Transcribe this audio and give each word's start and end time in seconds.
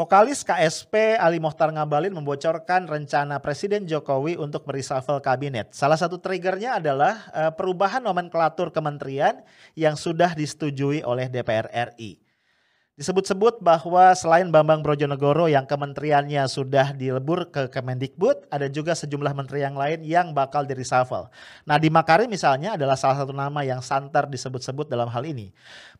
Vokalis 0.00 0.48
KSP 0.48 1.20
Ali 1.20 1.36
Mohtar 1.44 1.68
Ngabalin 1.76 2.16
membocorkan 2.16 2.88
rencana 2.88 3.36
Presiden 3.36 3.84
Jokowi 3.84 4.40
untuk 4.40 4.64
mereshuffle 4.64 5.20
kabinet. 5.20 5.76
Salah 5.76 6.00
satu 6.00 6.16
triggernya 6.16 6.80
adalah 6.80 7.28
uh, 7.36 7.52
perubahan 7.52 8.00
nomenklatur 8.00 8.72
kementerian 8.72 9.44
yang 9.76 10.00
sudah 10.00 10.32
disetujui 10.32 11.04
oleh 11.04 11.28
DPR 11.28 11.68
RI. 11.92 12.16
Disebut-sebut 13.00 13.64
bahwa 13.64 14.12
selain 14.12 14.52
Bambang 14.52 14.84
Brojonegoro 14.84 15.48
yang 15.48 15.64
kementeriannya 15.64 16.44
sudah 16.44 16.92
dilebur 16.92 17.48
ke 17.48 17.72
Kemendikbud, 17.72 18.52
ada 18.52 18.68
juga 18.68 18.92
sejumlah 18.92 19.32
menteri 19.32 19.64
yang 19.64 19.72
lain 19.72 20.04
yang 20.04 20.36
bakal 20.36 20.68
di 20.68 20.76
reshuffle. 20.76 21.32
Nah 21.64 21.80
di 21.80 21.88
Makarim 21.88 22.28
misalnya 22.28 22.76
adalah 22.76 23.00
salah 23.00 23.24
satu 23.24 23.32
nama 23.32 23.64
yang 23.64 23.80
santer 23.80 24.28
disebut-sebut 24.28 24.92
dalam 24.92 25.08
hal 25.08 25.24
ini. 25.24 25.48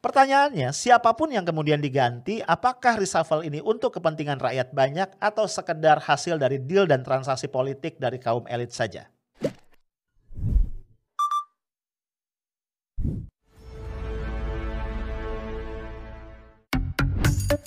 Pertanyaannya, 0.05 0.77
siapa 0.77 1.17
pun 1.17 1.33
yang 1.33 1.49
kemudian 1.49 1.81
diganti, 1.81 2.45
apakah 2.45 3.01
reshuffle 3.01 3.49
ini 3.49 3.65
untuk 3.65 3.97
kepentingan 3.97 4.37
rakyat 4.37 4.69
banyak 4.77 5.09
atau 5.25 5.49
sekedar 5.49 6.05
hasil 6.05 6.37
dari 6.37 6.61
deal 6.61 6.85
dan 6.85 7.01
transaksi 7.01 7.49
politik 7.49 7.97
dari 7.97 8.21
kaum 8.21 8.45
elit 8.45 8.77
saja? 8.77 9.09
Halo 17.51 17.59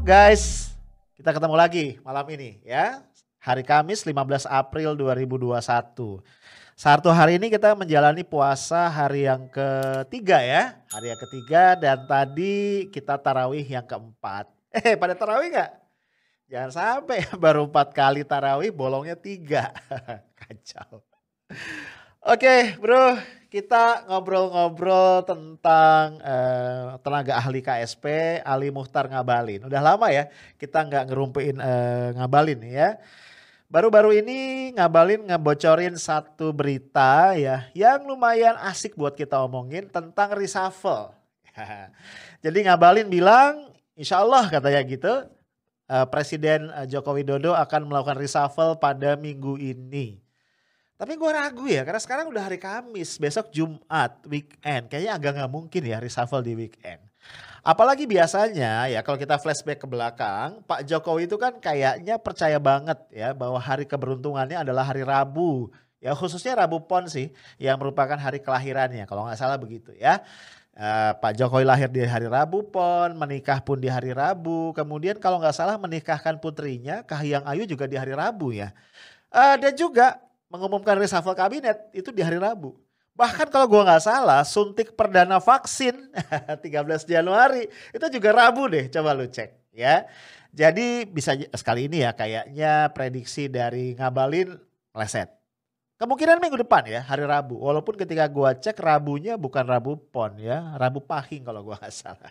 guys, 0.00 0.72
kita 1.12 1.36
ketemu 1.36 1.52
lagi 1.52 2.00
malam 2.00 2.24
ini 2.32 2.64
ya. 2.64 3.04
Hari 3.44 3.60
Kamis 3.60 4.08
15 4.08 4.48
April 4.48 4.96
2021. 4.96 6.24
Satu 6.72 7.12
hari 7.12 7.36
ini 7.36 7.52
kita 7.52 7.76
menjalani 7.76 8.24
puasa 8.24 8.88
hari 8.88 9.28
yang 9.28 9.44
ketiga 9.52 10.40
ya. 10.40 10.80
Hari 10.88 11.12
yang 11.12 11.20
ketiga 11.28 11.76
dan 11.76 12.08
tadi 12.08 12.88
kita 12.88 13.20
tarawih 13.20 13.68
yang 13.68 13.84
keempat. 13.84 14.48
Eh 14.80 14.96
pada 14.96 15.12
tarawih 15.12 15.52
gak? 15.52 15.76
Jangan 16.48 16.72
sampai 16.72 17.28
baru 17.44 17.68
empat 17.68 17.92
kali 17.92 18.24
tarawih 18.24 18.72
bolongnya 18.72 19.12
tiga. 19.12 19.76
Kacau. 20.40 21.04
Oke 22.24 22.80
bro, 22.80 23.20
kita 23.54 24.10
ngobrol-ngobrol 24.10 25.22
tentang 25.22 26.18
uh, 26.26 26.98
tenaga 26.98 27.38
ahli 27.38 27.62
KSP 27.62 28.42
Ali 28.42 28.74
Muhtar 28.74 29.06
Ngabalin. 29.06 29.70
Udah 29.70 29.78
lama 29.78 30.10
ya 30.10 30.26
kita 30.58 30.82
nggak 30.82 31.06
ngerumpein 31.06 31.62
uh, 31.62 32.18
Ngabalin 32.18 32.66
ya. 32.66 32.98
Baru-baru 33.70 34.18
ini 34.18 34.74
Ngabalin 34.74 35.30
ngebocorin 35.30 35.94
satu 35.94 36.50
berita 36.50 37.38
ya 37.38 37.70
yang 37.78 38.02
lumayan 38.02 38.58
asik 38.58 38.98
buat 38.98 39.14
kita 39.14 39.38
omongin 39.46 39.86
tentang 39.86 40.34
reshuffle. 40.34 41.14
Jadi 42.44 42.58
Ngabalin 42.66 43.06
bilang 43.06 43.70
insya 43.94 44.18
Allah 44.26 44.50
katanya 44.50 44.82
gitu 44.82 45.30
uh, 45.94 46.06
Presiden 46.10 46.74
Joko 46.90 47.14
Widodo 47.14 47.54
akan 47.54 47.86
melakukan 47.86 48.18
reshuffle 48.18 48.82
pada 48.82 49.14
minggu 49.14 49.62
ini. 49.62 50.23
Tapi 50.94 51.18
gue 51.18 51.30
ragu 51.34 51.66
ya 51.66 51.82
karena 51.82 51.98
sekarang 51.98 52.30
udah 52.30 52.46
hari 52.46 52.58
Kamis, 52.62 53.18
besok 53.18 53.50
Jumat, 53.50 54.14
weekend. 54.30 54.86
Kayaknya 54.86 55.12
agak 55.18 55.32
nggak 55.42 55.52
mungkin 55.52 55.82
ya 55.82 55.98
reshuffle 55.98 56.46
di 56.46 56.54
weekend. 56.54 57.02
Apalagi 57.64 58.04
biasanya 58.04 58.86
ya 58.92 59.00
kalau 59.00 59.16
kita 59.18 59.40
flashback 59.40 59.82
ke 59.82 59.88
belakang, 59.88 60.60
Pak 60.68 60.84
Jokowi 60.84 61.26
itu 61.26 61.40
kan 61.40 61.56
kayaknya 61.58 62.20
percaya 62.20 62.60
banget 62.60 63.00
ya 63.10 63.32
bahwa 63.34 63.56
hari 63.58 63.88
keberuntungannya 63.88 64.62
adalah 64.62 64.86
hari 64.86 65.02
Rabu. 65.02 65.72
Ya 65.98 66.12
khususnya 66.12 66.54
Rabu 66.60 66.84
Pon 66.84 67.08
sih 67.08 67.32
yang 67.56 67.80
merupakan 67.80 68.20
hari 68.20 68.38
kelahirannya 68.44 69.08
kalau 69.08 69.24
nggak 69.24 69.40
salah 69.40 69.56
begitu 69.56 69.96
ya. 69.96 70.20
Uh, 70.74 71.14
Pak 71.18 71.38
Jokowi 71.38 71.64
lahir 71.64 71.88
di 71.88 72.04
hari 72.04 72.28
Rabu 72.30 72.68
Pon, 72.68 73.16
menikah 73.18 73.64
pun 73.64 73.80
di 73.80 73.88
hari 73.90 74.14
Rabu. 74.14 74.76
Kemudian 74.76 75.18
kalau 75.18 75.40
nggak 75.40 75.56
salah 75.56 75.74
menikahkan 75.80 76.38
putrinya 76.38 77.02
Kahiyang 77.02 77.48
Ayu 77.48 77.66
juga 77.66 77.90
di 77.90 77.96
hari 77.98 78.12
Rabu 78.12 78.54
ya. 78.54 78.70
Uh, 79.32 79.56
dan 79.56 79.72
juga 79.74 80.20
mengumumkan 80.54 80.94
reshuffle 80.94 81.34
kabinet 81.34 81.90
itu 81.90 82.14
di 82.14 82.22
hari 82.22 82.38
Rabu. 82.38 82.78
Bahkan 83.18 83.50
kalau 83.50 83.66
gua 83.66 83.82
nggak 83.82 84.06
salah, 84.06 84.46
suntik 84.46 84.94
perdana 84.94 85.42
vaksin 85.42 86.14
13 86.62 87.10
Januari 87.10 87.66
itu 87.90 88.06
juga 88.06 88.30
Rabu 88.30 88.70
deh. 88.70 88.86
Coba 88.86 89.18
lu 89.18 89.26
cek 89.26 89.74
ya. 89.74 90.06
Jadi 90.54 91.10
bisa 91.10 91.34
sekali 91.58 91.90
ini 91.90 92.06
ya 92.06 92.14
kayaknya 92.14 92.94
prediksi 92.94 93.50
dari 93.50 93.98
Ngabalin 93.98 94.54
meleset. 94.94 95.26
Kemungkinan 95.98 96.38
minggu 96.38 96.62
depan 96.62 96.86
ya 96.86 97.02
hari 97.02 97.26
Rabu. 97.26 97.58
Walaupun 97.58 97.98
ketika 97.98 98.30
gua 98.30 98.54
cek 98.54 98.78
Rabunya 98.78 99.34
bukan 99.34 99.66
Rabu 99.66 99.98
Pon 99.98 100.38
ya, 100.38 100.74
Rabu 100.78 101.02
Pahing 101.02 101.42
kalau 101.42 101.66
gua 101.66 101.78
nggak 101.82 101.94
salah. 101.94 102.30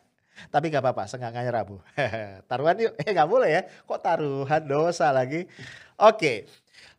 Tapi 0.51 0.71
nggak 0.71 0.83
apa-apa, 0.83 1.07
senggangannya 1.07 1.51
Rabu. 1.51 1.79
taruhan 2.49 2.75
yuk, 2.79 2.93
eh 2.99 3.11
nggak 3.11 3.29
boleh 3.29 3.49
ya. 3.51 3.61
Kok 3.87 3.99
taruhan 4.03 4.63
dosa 4.67 5.11
lagi? 5.15 5.47
Oke, 5.95 6.49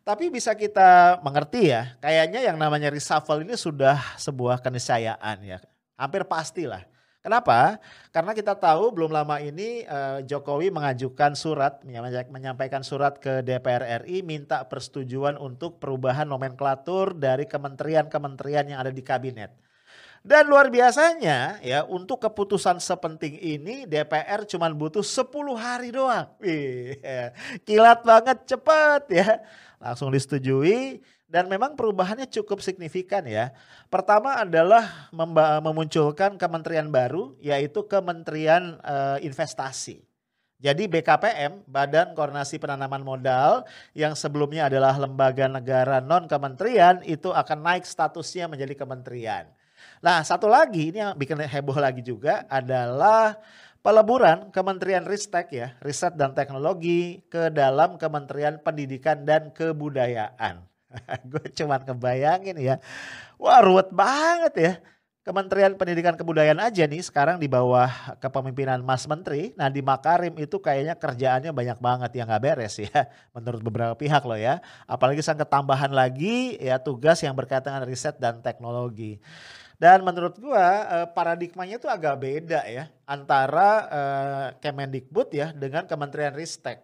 tapi 0.05 0.29
bisa 0.29 0.53
kita 0.53 1.17
mengerti 1.25 1.73
ya, 1.73 1.97
kayaknya 1.97 2.45
yang 2.45 2.61
namanya 2.61 2.93
reshuffle 2.93 3.41
ini 3.41 3.57
sudah 3.57 3.97
sebuah 4.21 4.61
keniscayaan 4.61 5.41
ya. 5.41 5.57
Hampir 5.97 6.21
pastilah. 6.29 6.85
Kenapa? 7.25 7.81
Karena 8.13 8.37
kita 8.37 8.53
tahu 8.53 8.93
belum 8.93 9.09
lama 9.09 9.41
ini 9.41 9.81
uh, 9.89 10.21
Jokowi 10.21 10.69
mengajukan 10.69 11.33
surat, 11.33 11.81
menyampaikan 12.29 12.85
surat 12.85 13.17
ke 13.17 13.41
DPR 13.41 14.05
RI 14.05 14.21
minta 14.21 14.61
persetujuan 14.69 15.41
untuk 15.41 15.81
perubahan 15.81 16.29
nomenklatur 16.29 17.17
dari 17.17 17.49
kementerian-kementerian 17.49 18.69
yang 18.69 18.79
ada 18.85 18.93
di 18.93 19.01
kabinet. 19.01 19.57
Dan 20.25 20.49
luar 20.49 20.73
biasanya 20.73 21.61
ya 21.61 21.85
untuk 21.85 22.17
keputusan 22.17 22.81
sepenting 22.81 23.37
ini 23.37 23.85
DPR 23.85 24.41
cuma 24.49 24.65
butuh 24.73 25.05
10 25.05 25.29
hari 25.53 25.93
doang. 25.93 26.25
Wih, 26.41 26.97
kilat 27.61 28.01
banget 28.01 28.41
cepet 28.49 29.21
ya 29.21 29.45
langsung 29.77 30.09
disetujui 30.09 30.97
dan 31.29 31.45
memang 31.45 31.77
perubahannya 31.77 32.25
cukup 32.25 32.57
signifikan 32.65 33.21
ya. 33.29 33.53
Pertama 33.93 34.41
adalah 34.41 35.13
memunculkan 35.61 36.41
kementerian 36.41 36.89
baru 36.89 37.37
yaitu 37.37 37.85
Kementerian 37.85 38.81
uh, 38.81 39.21
Investasi. 39.21 40.01
Jadi 40.57 40.89
BKPM, 40.89 41.69
Badan 41.69 42.17
Koordinasi 42.17 42.57
Penanaman 42.57 43.05
Modal 43.05 43.61
yang 43.93 44.17
sebelumnya 44.17 44.65
adalah 44.73 44.97
lembaga 44.97 45.45
negara 45.45 46.01
non 46.01 46.25
kementerian 46.25 47.05
itu 47.05 47.29
akan 47.29 47.61
naik 47.61 47.85
statusnya 47.85 48.49
menjadi 48.49 48.73
kementerian. 48.73 49.45
Nah, 50.05 50.21
satu 50.21 50.45
lagi 50.45 50.93
ini 50.93 51.01
yang 51.01 51.17
bikin 51.17 51.33
heboh 51.33 51.81
lagi 51.81 52.05
juga 52.05 52.45
adalah 52.45 53.41
peleburan 53.81 54.53
Kementerian 54.53 55.01
Ristek 55.01 55.49
ya, 55.49 55.73
Riset 55.81 56.13
dan 56.13 56.37
Teknologi 56.37 57.25
ke 57.25 57.49
dalam 57.49 57.97
Kementerian 57.97 58.61
Pendidikan 58.61 59.25
dan 59.25 59.49
Kebudayaan. 59.49 60.61
Gue 61.33 61.49
cuman 61.57 61.81
kebayangin 61.81 62.53
ya, 62.61 62.77
wah 63.41 63.65
ruwet 63.65 63.89
banget 63.89 64.53
ya. 64.53 64.73
Kementerian 65.25 65.73
Pendidikan 65.73 66.13
Kebudayaan 66.13 66.61
aja 66.61 66.85
nih 66.85 67.01
sekarang 67.01 67.41
di 67.41 67.49
bawah 67.49 67.89
kepemimpinan 68.21 68.85
Mas 68.85 69.09
Menteri. 69.09 69.57
Nah 69.57 69.73
di 69.73 69.81
Makarim 69.81 70.37
itu 70.37 70.61
kayaknya 70.61 70.93
kerjaannya 70.93 71.49
banyak 71.49 71.81
banget 71.81 72.11
yang 72.13 72.29
gak 72.29 72.45
beres 72.45 72.77
ya. 72.77 73.09
Menurut 73.33 73.57
beberapa 73.65 73.97
pihak 73.97 74.21
loh 74.21 74.37
ya. 74.37 74.61
Apalagi 74.85 75.25
sang 75.25 75.41
ketambahan 75.41 75.89
lagi 75.89 76.61
ya 76.61 76.77
tugas 76.77 77.25
yang 77.25 77.33
berkaitan 77.33 77.73
dengan 77.73 77.89
riset 77.89 78.21
dan 78.21 78.45
teknologi. 78.45 79.17
Dan 79.75 80.07
menurut 80.07 80.39
gua 80.39 80.87
uh, 80.87 81.07
paradigmanya 81.11 81.75
itu 81.75 81.91
agak 81.91 82.15
beda 82.23 82.63
ya 82.63 82.87
antara 83.03 83.69
uh, 83.91 84.47
Kemendikbud 84.63 85.35
ya 85.35 85.51
dengan 85.51 85.83
Kementerian 85.83 86.31
Ristek. 86.31 86.79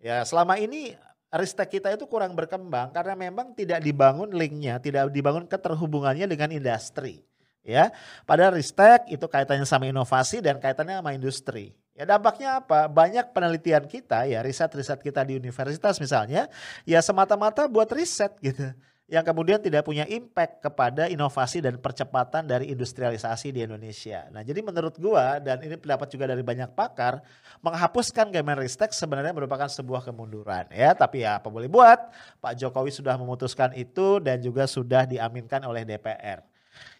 Ya 0.00 0.24
selama 0.24 0.56
ini 0.56 0.96
Ristek 1.34 1.68
kita 1.80 1.90
itu 1.92 2.06
kurang 2.06 2.32
berkembang 2.38 2.94
karena 2.94 3.18
memang 3.18 3.52
tidak 3.52 3.82
dibangun 3.82 4.30
linknya, 4.32 4.78
tidak 4.78 5.10
dibangun 5.10 5.44
keterhubungannya 5.50 6.30
dengan 6.30 6.48
industri. 6.54 7.26
Ya, 7.64 7.96
pada 8.28 8.52
Ristek 8.52 9.08
itu 9.08 9.24
kaitannya 9.24 9.64
sama 9.64 9.88
inovasi 9.88 10.44
dan 10.44 10.60
kaitannya 10.60 11.00
sama 11.00 11.16
industri. 11.16 11.72
Ya 11.96 12.04
dampaknya 12.04 12.60
apa? 12.60 12.90
Banyak 12.90 13.32
penelitian 13.32 13.88
kita 13.88 14.26
ya 14.26 14.42
riset-riset 14.42 14.98
kita 14.98 15.22
di 15.22 15.38
universitas 15.38 15.96
misalnya 16.02 16.50
ya 16.82 16.98
semata-mata 16.98 17.70
buat 17.70 17.86
riset 17.94 18.34
gitu 18.42 18.74
yang 19.04 19.20
kemudian 19.20 19.60
tidak 19.60 19.84
punya 19.84 20.08
impact 20.08 20.64
kepada 20.64 21.12
inovasi 21.12 21.60
dan 21.60 21.76
percepatan 21.76 22.48
dari 22.48 22.72
industrialisasi 22.72 23.52
di 23.52 23.60
Indonesia. 23.60 24.32
Nah, 24.32 24.40
jadi 24.40 24.64
menurut 24.64 24.96
gua 24.96 25.36
dan 25.36 25.60
ini 25.60 25.76
pendapat 25.76 26.08
juga 26.08 26.24
dari 26.24 26.40
banyak 26.40 26.72
pakar, 26.72 27.20
menghapuskan 27.60 28.32
Kemenristek 28.32 28.96
sebenarnya 28.96 29.36
merupakan 29.36 29.68
sebuah 29.68 30.08
kemunduran 30.08 30.72
ya, 30.72 30.96
tapi 30.96 31.20
ya 31.20 31.36
apa 31.36 31.52
boleh 31.52 31.68
buat, 31.68 32.00
Pak 32.40 32.56
Jokowi 32.56 32.88
sudah 32.96 33.20
memutuskan 33.20 33.76
itu 33.76 34.24
dan 34.24 34.40
juga 34.40 34.64
sudah 34.64 35.04
diaminkan 35.04 35.60
oleh 35.68 35.84
DPR. 35.84 36.53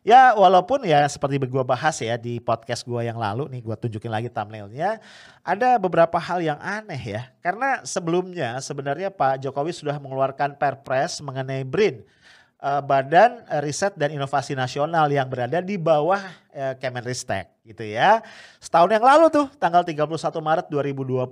Ya 0.04 0.36
walaupun 0.36 0.84
ya 0.84 1.08
seperti 1.08 1.40
gue 1.40 1.64
bahas 1.64 1.96
ya 1.96 2.20
di 2.20 2.36
podcast 2.36 2.84
gue 2.84 3.08
yang 3.08 3.16
lalu 3.16 3.48
nih 3.48 3.64
gue 3.64 3.72
tunjukin 3.72 4.12
lagi 4.12 4.28
thumbnailnya. 4.28 5.00
Ada 5.40 5.80
beberapa 5.80 6.20
hal 6.20 6.44
yang 6.44 6.60
aneh 6.60 7.00
ya. 7.00 7.32
Karena 7.40 7.80
sebelumnya 7.88 8.60
sebenarnya 8.60 9.08
Pak 9.08 9.40
Jokowi 9.40 9.72
sudah 9.72 9.96
mengeluarkan 9.96 10.60
perpres 10.60 11.24
mengenai 11.24 11.64
BRIN. 11.64 12.04
Eh, 12.60 12.82
Badan 12.84 13.48
Riset 13.64 13.96
dan 13.96 14.12
Inovasi 14.12 14.52
Nasional 14.52 15.08
yang 15.08 15.24
berada 15.24 15.64
di 15.64 15.80
bawah 15.80 16.20
eh, 16.54 16.74
Kemenristek 16.78 17.50
gitu 17.66 17.82
ya. 17.82 18.22
Setahun 18.62 18.88
yang 18.94 19.02
lalu 19.02 19.28
tuh 19.28 19.46
tanggal 19.58 19.82
31 19.82 20.06
Maret 20.38 20.66
2020. 20.70 21.26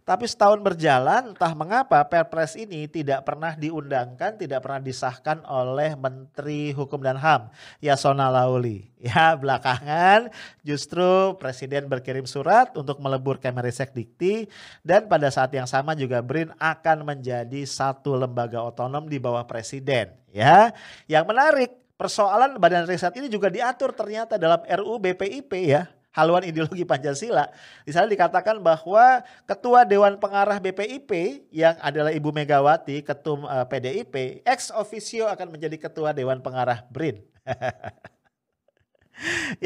Tapi 0.00 0.24
setahun 0.26 0.58
berjalan 0.64 1.36
entah 1.36 1.52
mengapa 1.54 2.02
Perpres 2.08 2.56
ini 2.58 2.88
tidak 2.90 3.22
pernah 3.22 3.54
diundangkan, 3.54 4.40
tidak 4.40 4.64
pernah 4.64 4.80
disahkan 4.82 5.44
oleh 5.46 5.94
Menteri 5.94 6.72
Hukum 6.74 6.98
dan 7.04 7.20
HAM 7.20 7.52
Yasona 7.78 8.26
Lauli. 8.32 8.90
Ya 9.00 9.32
belakangan 9.32 10.28
justru 10.60 11.32
Presiden 11.40 11.88
berkirim 11.88 12.28
surat 12.28 12.68
untuk 12.76 13.00
melebur 13.00 13.40
Kemenristek 13.40 13.96
Dikti 13.96 14.44
dan 14.84 15.08
pada 15.08 15.32
saat 15.32 15.48
yang 15.56 15.64
sama 15.64 15.96
juga 15.96 16.20
BRIN 16.20 16.52
akan 16.60 17.08
menjadi 17.08 17.64
satu 17.64 18.12
lembaga 18.12 18.60
otonom 18.60 19.08
di 19.08 19.16
bawah 19.16 19.48
Presiden. 19.48 20.12
Ya, 20.30 20.76
yang 21.08 21.24
menarik 21.24 21.80
persoalan 22.00 22.56
badan 22.56 22.88
riset 22.88 23.12
ini 23.20 23.28
juga 23.28 23.52
diatur 23.52 23.92
ternyata 23.92 24.40
dalam 24.40 24.64
RUU 24.64 24.96
BPIP 24.96 25.52
ya 25.68 25.84
haluan 26.16 26.42
ideologi 26.48 26.82
Pancasila. 26.82 27.52
Di 27.84 27.92
sana 27.92 28.08
dikatakan 28.08 28.58
bahwa 28.58 29.22
ketua 29.46 29.86
Dewan 29.86 30.18
Pengarah 30.18 30.58
BPIP 30.58 31.44
yang 31.52 31.78
adalah 31.78 32.10
Ibu 32.10 32.32
Megawati, 32.34 33.04
ketum 33.04 33.46
uh, 33.46 33.62
eh, 33.62 33.66
PDIP, 33.68 34.14
ex 34.42 34.74
officio 34.74 35.30
akan 35.30 35.54
menjadi 35.54 35.76
ketua 35.78 36.10
Dewan 36.10 36.42
Pengarah 36.42 36.82
BRIN. 36.90 37.22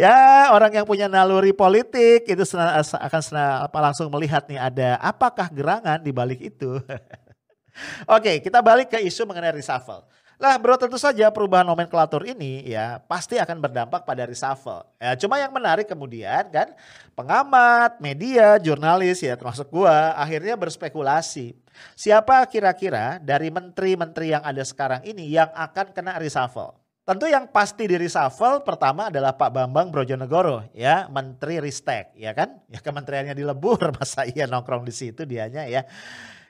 ya 0.05 0.51
orang 0.51 0.83
yang 0.83 0.87
punya 0.87 1.07
naluri 1.07 1.55
politik 1.55 2.27
itu 2.27 2.45
akan 2.59 3.23
apa, 3.65 3.79
langsung 3.81 4.11
melihat 4.11 4.45
nih 4.51 4.61
ada 4.61 4.99
apakah 5.01 5.49
gerangan 5.49 6.03
di 6.03 6.13
balik 6.13 6.41
itu. 6.43 6.77
Oke, 8.15 8.39
kita 8.39 8.63
balik 8.63 8.93
ke 8.93 9.03
isu 9.03 9.27
mengenai 9.27 9.55
reshuffle. 9.57 10.07
Lah 10.45 10.61
bro 10.61 10.77
tentu 10.77 11.01
saja 11.01 11.33
perubahan 11.33 11.65
nomenklatur 11.65 12.29
ini 12.29 12.69
ya 12.69 13.01
pasti 13.09 13.41
akan 13.41 13.65
berdampak 13.65 14.05
pada 14.05 14.29
reshuffle. 14.29 14.85
Ya, 15.01 15.17
cuma 15.17 15.41
yang 15.41 15.49
menarik 15.49 15.89
kemudian 15.89 16.53
kan 16.53 16.77
pengamat, 17.17 17.97
media, 17.97 18.61
jurnalis 18.61 19.25
ya 19.25 19.41
termasuk 19.41 19.73
gua 19.73 20.13
akhirnya 20.13 20.53
berspekulasi. 20.61 21.57
Siapa 21.97 22.45
kira-kira 22.45 23.17
dari 23.25 23.49
menteri-menteri 23.49 24.37
yang 24.37 24.45
ada 24.45 24.61
sekarang 24.61 25.01
ini 25.09 25.33
yang 25.33 25.49
akan 25.57 25.97
kena 25.97 26.21
reshuffle? 26.21 26.77
Tentu 27.09 27.25
yang 27.25 27.49
pasti 27.49 27.89
di 27.89 27.97
reshuffle 27.97 28.61
pertama 28.69 29.09
adalah 29.09 29.33
Pak 29.33 29.49
Bambang 29.49 29.89
Brojonegoro 29.89 30.69
ya, 30.77 31.09
Menteri 31.09 31.57
Ristek 31.65 32.13
ya 32.21 32.37
kan? 32.37 32.61
Ya 32.69 32.85
kementeriannya 32.85 33.33
dilebur 33.33 33.81
masa 33.97 34.29
iya 34.29 34.45
nongkrong 34.45 34.85
di 34.85 34.93
situ 34.93 35.25
dianya 35.25 35.65
ya. 35.65 35.89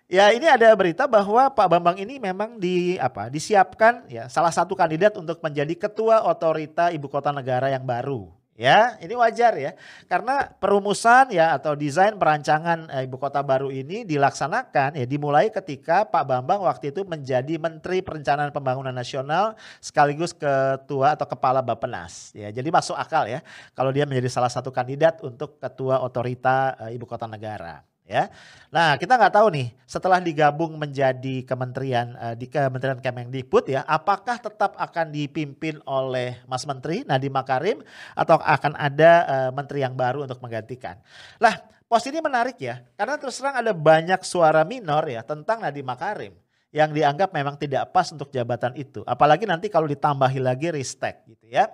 Ya 0.04 0.28
ini 0.36 0.44
ada 0.44 0.68
berita 0.76 1.08
bahwa 1.08 1.48
Pak 1.48 1.64
Bambang 1.64 1.96
ini 1.96 2.20
memang 2.20 2.60
di 2.60 3.00
apa 3.00 3.32
disiapkan 3.32 4.04
ya 4.04 4.28
salah 4.28 4.52
satu 4.52 4.76
kandidat 4.76 5.16
untuk 5.16 5.40
menjadi 5.40 5.88
ketua 5.88 6.28
otorita 6.28 6.92
ibu 6.92 7.08
kota 7.08 7.32
negara 7.32 7.72
yang 7.72 7.88
baru. 7.88 8.28
Ya, 8.54 8.94
ini 9.02 9.18
wajar 9.18 9.58
ya. 9.58 9.74
Karena 10.06 10.46
perumusan 10.46 11.34
ya 11.34 11.58
atau 11.58 11.74
desain 11.74 12.14
perancangan 12.14 12.86
eh, 12.86 13.02
ibu 13.02 13.18
kota 13.18 13.42
baru 13.42 13.74
ini 13.74 14.06
dilaksanakan 14.06 14.94
ya 14.94 15.06
dimulai 15.10 15.50
ketika 15.50 16.06
Pak 16.06 16.22
Bambang 16.22 16.62
waktu 16.62 16.94
itu 16.94 17.02
menjadi 17.02 17.58
Menteri 17.58 17.98
Perencanaan 17.98 18.54
Pembangunan 18.54 18.94
Nasional 18.94 19.58
sekaligus 19.82 20.30
ketua 20.30 21.18
atau 21.18 21.26
kepala 21.26 21.66
Bappenas. 21.66 22.30
Ya, 22.30 22.54
jadi 22.54 22.70
masuk 22.70 22.94
akal 22.94 23.26
ya 23.26 23.42
kalau 23.74 23.90
dia 23.90 24.06
menjadi 24.06 24.30
salah 24.30 24.52
satu 24.52 24.70
kandidat 24.70 25.18
untuk 25.26 25.58
ketua 25.58 25.98
otorita 26.04 26.78
eh, 26.86 26.94
ibu 26.94 27.10
kota 27.10 27.26
negara 27.26 27.93
ya. 28.04 28.28
Nah, 28.68 28.96
kita 29.00 29.16
nggak 29.16 29.34
tahu 29.34 29.48
nih 29.52 29.68
setelah 29.88 30.20
digabung 30.20 30.76
menjadi 30.76 31.44
kementerian 31.46 32.14
uh, 32.18 32.34
di 32.36 32.46
Kementerian 32.46 33.00
Kemendikbud 33.00 33.70
ya, 33.70 33.82
apakah 33.88 34.38
tetap 34.38 34.76
akan 34.76 35.10
dipimpin 35.10 35.80
oleh 35.88 36.40
Mas 36.44 36.64
Menteri 36.68 37.02
Nadiem 37.08 37.32
Makarim 37.32 37.78
atau 38.12 38.38
akan 38.38 38.72
ada 38.76 39.12
uh, 39.24 39.50
menteri 39.50 39.82
yang 39.82 39.96
baru 39.96 40.26
untuk 40.26 40.38
menggantikan. 40.42 41.00
Lah, 41.40 41.58
pos 41.86 42.04
ini 42.06 42.20
menarik 42.20 42.58
ya, 42.58 42.82
karena 42.98 43.14
terus 43.16 43.38
terang 43.38 43.56
ada 43.58 43.72
banyak 43.72 44.20
suara 44.26 44.62
minor 44.66 45.06
ya 45.06 45.22
tentang 45.22 45.62
Nadiem 45.62 45.86
Makarim 45.86 46.34
yang 46.74 46.90
dianggap 46.90 47.30
memang 47.30 47.54
tidak 47.54 47.94
pas 47.94 48.10
untuk 48.10 48.34
jabatan 48.34 48.74
itu. 48.74 49.06
Apalagi 49.06 49.46
nanti 49.46 49.70
kalau 49.70 49.86
ditambahi 49.86 50.42
lagi 50.42 50.74
ristek 50.74 51.22
gitu 51.30 51.46
ya. 51.46 51.70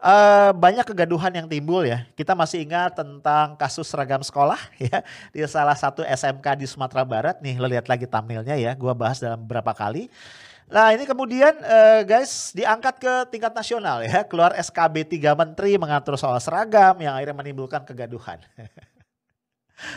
Uh, 0.00 0.56
banyak 0.56 0.80
kegaduhan 0.88 1.28
yang 1.28 1.44
timbul 1.44 1.84
ya. 1.84 2.08
Kita 2.16 2.32
masih 2.32 2.64
ingat 2.64 2.96
tentang 2.96 3.52
kasus 3.60 3.84
seragam 3.84 4.24
sekolah 4.24 4.56
ya 4.88 5.04
di 5.28 5.44
salah 5.44 5.76
satu 5.76 6.00
SMK 6.00 6.56
di 6.56 6.64
Sumatera 6.64 7.04
Barat 7.04 7.36
nih. 7.44 7.60
Lo 7.60 7.68
lihat 7.68 7.84
lagi 7.84 8.08
thumbnailnya 8.08 8.56
ya. 8.56 8.72
Gua 8.72 8.96
bahas 8.96 9.20
dalam 9.20 9.44
beberapa 9.44 9.76
kali. 9.76 10.08
Nah 10.72 10.96
ini 10.96 11.04
kemudian 11.04 11.52
uh, 11.60 12.00
guys 12.08 12.56
diangkat 12.56 12.96
ke 12.96 13.12
tingkat 13.28 13.52
nasional 13.52 14.00
ya. 14.00 14.24
Keluar 14.24 14.56
SKB 14.56 15.20
3 15.20 15.36
Menteri 15.36 15.76
mengatur 15.76 16.16
soal 16.16 16.40
seragam 16.40 16.96
yang 16.96 17.12
akhirnya 17.12 17.36
menimbulkan 17.36 17.84
kegaduhan. 17.84 18.40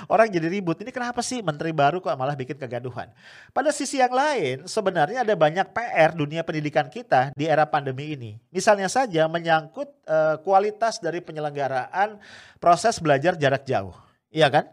Orang 0.06 0.30
jadi 0.31 0.47
ribut. 0.47 0.80
Ini 0.80 0.91
kenapa 0.91 1.19
sih 1.24 1.39
menteri 1.39 1.71
baru 1.71 2.00
kok 2.00 2.15
malah 2.15 2.35
bikin 2.35 2.56
kegaduhan? 2.59 3.12
Pada 3.51 3.69
sisi 3.69 4.00
yang 4.00 4.12
lain, 4.12 4.65
sebenarnya 4.68 5.24
ada 5.24 5.33
banyak 5.35 5.69
PR 5.71 6.12
dunia 6.15 6.41
pendidikan 6.41 6.88
kita 6.88 7.31
di 7.33 7.47
era 7.47 7.63
pandemi 7.68 8.15
ini. 8.15 8.31
Misalnya 8.50 8.88
saja 8.88 9.27
menyangkut 9.27 9.89
uh, 10.07 10.39
kualitas 10.41 11.00
dari 11.00 11.19
penyelenggaraan 11.19 12.19
proses 12.57 13.00
belajar 13.00 13.35
jarak 13.35 13.63
jauh. 13.63 13.95
Iya 14.33 14.50
kan? 14.50 14.65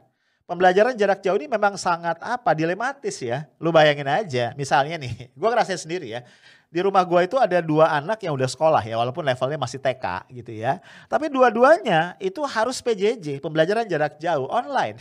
Pembelajaran 0.51 0.99
jarak 0.99 1.23
jauh 1.23 1.39
ini 1.39 1.47
memang 1.47 1.79
sangat 1.79 2.19
apa 2.19 2.51
dilematis 2.59 3.23
ya. 3.23 3.47
Lu 3.63 3.71
bayangin 3.71 4.11
aja, 4.11 4.51
misalnya 4.59 4.99
nih, 4.99 5.31
gue 5.31 5.49
ngerasain 5.49 5.79
sendiri 5.79 6.11
ya 6.11 6.27
di 6.71 6.79
rumah 6.79 7.03
gue 7.03 7.27
itu 7.27 7.35
ada 7.35 7.59
dua 7.59 7.91
anak 7.99 8.23
yang 8.23 8.39
udah 8.39 8.47
sekolah 8.47 8.79
ya 8.87 8.95
walaupun 8.95 9.27
levelnya 9.27 9.59
masih 9.59 9.83
TK 9.83 10.31
gitu 10.31 10.55
ya. 10.55 10.79
Tapi 11.11 11.27
dua-duanya 11.27 12.15
itu 12.23 12.39
harus 12.47 12.79
PJJ, 12.79 13.43
pembelajaran 13.43 13.91
jarak 13.91 14.23
jauh 14.23 14.47
online. 14.47 14.95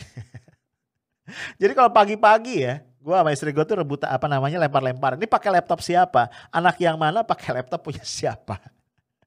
Jadi 1.62 1.72
kalau 1.78 1.94
pagi-pagi 1.94 2.66
ya, 2.66 2.82
gue 2.82 3.14
sama 3.14 3.30
istri 3.30 3.54
gue 3.54 3.62
tuh 3.62 3.78
rebut 3.78 4.02
apa 4.02 4.26
namanya 4.26 4.58
lempar-lempar. 4.66 5.14
Ini 5.14 5.30
pakai 5.30 5.62
laptop 5.62 5.78
siapa? 5.78 6.26
Anak 6.50 6.74
yang 6.82 6.98
mana 6.98 7.22
pakai 7.22 7.62
laptop 7.62 7.86
punya 7.86 8.02
siapa? 8.02 8.58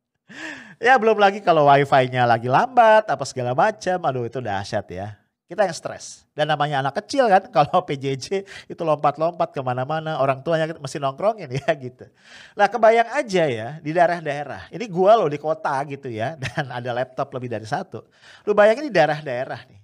ya 0.84 1.00
belum 1.00 1.16
lagi 1.16 1.40
kalau 1.40 1.63
wifi-nya 1.72 2.28
lagi 2.28 2.51
lambat 2.51 3.07
apa 3.07 3.24
segala 3.24 3.56
macam. 3.56 4.04
Aduh 4.04 4.28
itu 4.28 4.44
dahsyat 4.44 4.88
ya 4.92 5.22
kita 5.53 5.69
yang 5.69 5.77
stres. 5.77 6.25
Dan 6.33 6.50
namanya 6.50 6.81
anak 6.81 6.97
kecil 7.05 7.29
kan, 7.29 7.45
kalau 7.55 7.85
PJJ 7.85 8.44
itu 8.65 8.81
lompat-lompat 8.81 9.53
ke 9.53 9.61
mana-mana, 9.61 10.17
orang 10.17 10.41
tuanya 10.41 10.73
mesti 10.73 10.97
nongkrongin 10.97 11.53
ya 11.53 11.69
gitu. 11.85 12.09
Lah 12.57 12.67
kebayang 12.67 13.13
aja 13.13 13.44
ya 13.45 13.67
di 13.79 13.94
daerah-daerah, 13.94 14.73
ini 14.73 14.85
gua 14.89 15.15
loh 15.21 15.29
di 15.29 15.38
kota 15.38 15.77
gitu 15.85 16.09
ya, 16.09 16.33
dan 16.41 16.73
ada 16.73 16.91
laptop 16.91 17.29
lebih 17.38 17.53
dari 17.53 17.69
satu. 17.69 18.01
Lu 18.50 18.57
bayangin 18.57 18.89
di 18.89 18.94
daerah-daerah 18.94 19.61
nih, 19.69 19.79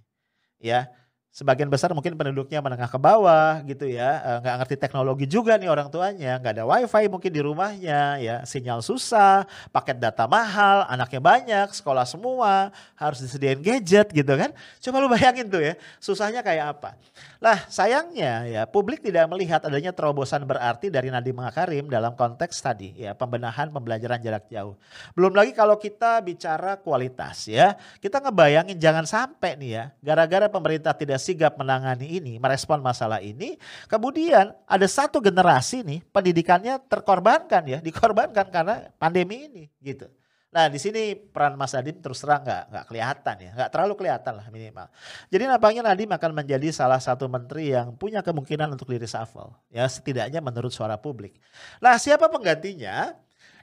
ya 0.60 0.90
sebagian 1.30 1.70
besar 1.70 1.94
mungkin 1.94 2.18
penduduknya 2.18 2.58
menengah 2.60 2.90
ke 2.90 2.98
bawah 2.98 3.62
gitu 3.70 3.86
ya. 3.86 4.18
Eh, 4.20 4.38
nggak 4.42 4.56
ngerti 4.66 4.76
teknologi 4.82 5.26
juga 5.30 5.56
nih 5.56 5.70
orang 5.70 5.88
tuanya. 5.88 6.42
Nggak 6.42 6.54
ada 6.60 6.66
wifi 6.66 7.06
mungkin 7.06 7.32
di 7.32 7.42
rumahnya 7.42 8.18
ya. 8.18 8.36
Sinyal 8.44 8.82
susah 8.82 9.46
paket 9.70 10.02
data 10.02 10.26
mahal 10.26 10.90
anaknya 10.90 11.22
banyak 11.22 11.68
sekolah 11.72 12.04
semua 12.10 12.74
harus 12.98 13.22
disediain 13.22 13.62
gadget 13.62 14.10
gitu 14.10 14.34
kan. 14.34 14.50
Coba 14.82 14.98
lu 14.98 15.08
bayangin 15.08 15.46
tuh 15.46 15.62
ya 15.62 15.78
susahnya 16.02 16.42
kayak 16.42 16.80
apa. 16.80 16.98
Lah 17.40 17.70
sayangnya 17.70 18.50
ya 18.50 18.62
publik 18.66 19.00
tidak 19.00 19.30
melihat 19.30 19.62
adanya 19.64 19.94
terobosan 19.94 20.44
berarti 20.44 20.90
dari 20.90 21.14
Nadiem 21.14 21.38
Makarim 21.38 21.88
dalam 21.88 22.18
konteks 22.18 22.58
tadi 22.60 22.98
ya 22.98 23.14
pembenahan 23.14 23.70
pembelajaran 23.70 24.20
jarak 24.20 24.50
jauh. 24.50 24.76
Belum 25.14 25.32
lagi 25.32 25.54
kalau 25.54 25.78
kita 25.78 26.20
bicara 26.26 26.76
kualitas 26.76 27.46
ya 27.46 27.78
kita 28.02 28.18
ngebayangin 28.18 28.76
jangan 28.82 29.06
sampai 29.06 29.56
nih 29.56 29.72
ya 29.72 29.84
gara-gara 30.02 30.50
pemerintah 30.50 30.92
tidak 30.92 31.19
sigap 31.20 31.60
menangani 31.60 32.08
ini, 32.08 32.40
merespon 32.40 32.80
masalah 32.80 33.20
ini, 33.20 33.60
kemudian 33.92 34.56
ada 34.66 34.88
satu 34.88 35.20
generasi 35.20 35.84
nih 35.84 36.00
pendidikannya 36.10 36.80
terkorbankan 36.88 37.68
ya, 37.68 37.78
dikorbankan 37.84 38.48
karena 38.50 38.90
pandemi 38.96 39.52
ini 39.52 39.64
gitu. 39.84 40.08
Nah 40.50 40.66
di 40.66 40.82
sini 40.82 41.14
peran 41.14 41.54
Mas 41.54 41.78
Nadiem 41.78 42.02
terus 42.02 42.26
terang 42.26 42.42
nggak 42.42 42.64
nggak 42.74 42.86
kelihatan 42.90 43.36
ya, 43.38 43.50
nggak 43.54 43.70
terlalu 43.70 43.94
kelihatan 44.02 44.34
lah 44.34 44.46
minimal. 44.50 44.88
Jadi 45.30 45.44
nampaknya 45.46 45.82
Nadiem 45.86 46.10
akan 46.10 46.32
menjadi 46.34 46.68
salah 46.74 46.98
satu 46.98 47.30
menteri 47.30 47.70
yang 47.70 47.94
punya 47.94 48.26
kemungkinan 48.26 48.74
untuk 48.74 48.90
di 48.90 48.98
reshuffle, 48.98 49.54
ya 49.70 49.86
setidaknya 49.86 50.42
menurut 50.42 50.74
suara 50.74 50.98
publik. 50.98 51.38
Nah 51.78 52.02
siapa 52.02 52.26
penggantinya? 52.34 53.14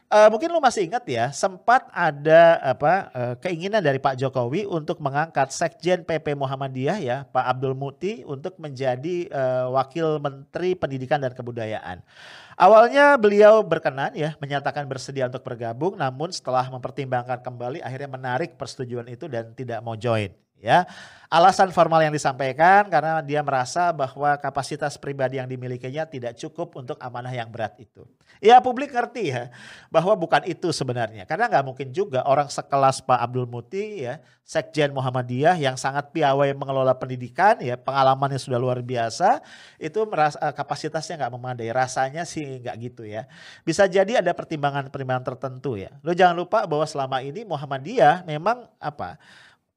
Uh, 0.06 0.30
mungkin 0.30 0.54
lu 0.54 0.62
masih 0.62 0.86
ingat 0.86 1.02
ya, 1.10 1.34
sempat 1.34 1.90
ada 1.90 2.62
apa 2.62 3.10
uh, 3.10 3.34
keinginan 3.42 3.82
dari 3.82 3.98
Pak 3.98 4.14
Jokowi 4.14 4.62
untuk 4.62 5.02
mengangkat 5.02 5.50
Sekjen 5.50 6.06
PP 6.06 6.38
Muhammadiyah 6.38 6.98
ya, 7.02 7.16
Pak 7.26 7.42
Abdul 7.42 7.74
Muti 7.74 8.22
untuk 8.22 8.54
menjadi 8.62 9.26
uh, 9.34 9.74
Wakil 9.74 10.22
Menteri 10.22 10.78
Pendidikan 10.78 11.18
dan 11.18 11.34
Kebudayaan. 11.34 12.06
Awalnya 12.54 13.18
beliau 13.18 13.66
berkenan 13.66 14.14
ya, 14.14 14.38
menyatakan 14.38 14.86
bersedia 14.86 15.26
untuk 15.26 15.42
bergabung, 15.42 15.98
namun 15.98 16.30
setelah 16.30 16.70
mempertimbangkan 16.70 17.42
kembali 17.42 17.82
akhirnya 17.82 18.06
menarik 18.06 18.54
persetujuan 18.54 19.10
itu 19.10 19.26
dan 19.26 19.58
tidak 19.58 19.82
mau 19.82 19.98
join 19.98 20.30
ya. 20.60 20.88
Alasan 21.26 21.74
formal 21.74 22.06
yang 22.06 22.14
disampaikan 22.14 22.86
karena 22.86 23.18
dia 23.18 23.42
merasa 23.42 23.90
bahwa 23.90 24.38
kapasitas 24.38 24.94
pribadi 24.94 25.42
yang 25.42 25.50
dimilikinya 25.50 26.06
tidak 26.06 26.38
cukup 26.38 26.78
untuk 26.78 26.94
amanah 27.02 27.34
yang 27.34 27.50
berat 27.50 27.74
itu. 27.82 28.06
Ya 28.38 28.62
publik 28.62 28.94
ngerti 28.94 29.34
ya 29.34 29.50
bahwa 29.90 30.14
bukan 30.14 30.46
itu 30.46 30.70
sebenarnya. 30.70 31.26
Karena 31.26 31.50
nggak 31.50 31.64
mungkin 31.66 31.88
juga 31.90 32.22
orang 32.30 32.46
sekelas 32.46 33.02
Pak 33.02 33.18
Abdul 33.18 33.50
Muti 33.50 34.06
ya, 34.06 34.22
Sekjen 34.46 34.94
Muhammadiyah 34.94 35.58
yang 35.58 35.74
sangat 35.74 36.14
piawai 36.14 36.54
mengelola 36.54 36.94
pendidikan 36.94 37.58
ya, 37.58 37.74
pengalamannya 37.74 38.38
sudah 38.38 38.62
luar 38.62 38.78
biasa, 38.78 39.42
itu 39.82 39.98
merasa 40.06 40.38
eh, 40.38 40.54
kapasitasnya 40.54 41.26
nggak 41.26 41.32
memadai. 41.34 41.68
Rasanya 41.74 42.22
sih 42.22 42.62
nggak 42.62 42.76
gitu 42.86 43.02
ya. 43.02 43.26
Bisa 43.66 43.90
jadi 43.90 44.22
ada 44.22 44.30
pertimbangan-pertimbangan 44.30 45.26
tertentu 45.26 45.74
ya. 45.74 45.90
Lo 46.06 46.14
jangan 46.14 46.38
lupa 46.38 46.62
bahwa 46.70 46.86
selama 46.86 47.18
ini 47.18 47.42
Muhammadiyah 47.42 48.22
memang 48.22 48.70
apa? 48.78 49.18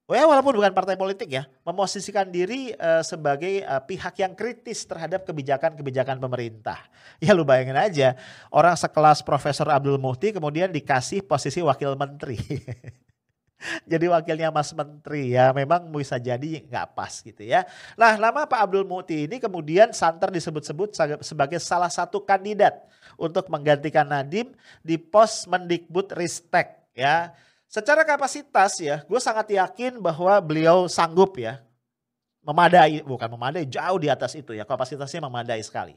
Ya 0.09 0.25
walaupun 0.25 0.57
bukan 0.57 0.73
partai 0.73 0.97
politik 0.97 1.29
ya, 1.29 1.45
memosisikan 1.61 2.25
diri 2.33 2.73
uh, 2.81 3.05
sebagai 3.05 3.61
uh, 3.61 3.77
pihak 3.77 4.17
yang 4.17 4.33
kritis 4.33 4.81
terhadap 4.89 5.21
kebijakan-kebijakan 5.25 6.17
pemerintah. 6.17 6.81
Ya 7.19 7.35
lu 7.35 7.43
bayangin 7.43 7.75
aja, 7.75 8.15
orang 8.47 8.79
sekelas 8.79 9.19
Profesor 9.27 9.67
Abdul 9.67 9.99
Muhti 9.99 10.31
kemudian 10.31 10.71
dikasih 10.71 11.19
posisi 11.19 11.59
wakil 11.59 11.91
menteri. 11.99 12.39
jadi 13.91 14.07
wakilnya 14.07 14.49
Mas 14.55 14.71
Menteri 14.71 15.35
ya 15.35 15.51
memang 15.51 15.91
bisa 15.91 16.15
jadi 16.15 16.63
nggak 16.63 16.95
pas 16.95 17.11
gitu 17.19 17.43
ya. 17.43 17.67
Nah 17.99 18.15
nama 18.15 18.47
Pak 18.47 18.59
Abdul 18.71 18.87
Muhti 18.87 19.27
ini 19.27 19.35
kemudian 19.35 19.91
santer 19.91 20.31
disebut-sebut 20.31 20.95
sebagai 21.19 21.59
salah 21.59 21.91
satu 21.91 22.23
kandidat 22.23 22.87
untuk 23.19 23.51
menggantikan 23.51 24.07
Nadim 24.07 24.55
di 24.79 24.95
pos 24.95 25.43
Mendikbud 25.43 26.15
Ristek 26.15 26.87
ya 26.95 27.35
Secara 27.69 28.01
kapasitas 28.01 28.81
ya, 28.81 29.05
gue 29.05 29.21
sangat 29.21 29.53
yakin 29.53 30.01
bahwa 30.01 30.41
beliau 30.41 30.89
sanggup 30.89 31.37
ya 31.37 31.61
memadai, 32.41 33.05
bukan 33.05 33.29
memadai, 33.29 33.61
jauh 33.69 34.01
di 34.01 34.09
atas 34.09 34.33
itu 34.33 34.57
ya, 34.57 34.65
kapasitasnya 34.65 35.21
memadai 35.21 35.61
sekali. 35.61 35.93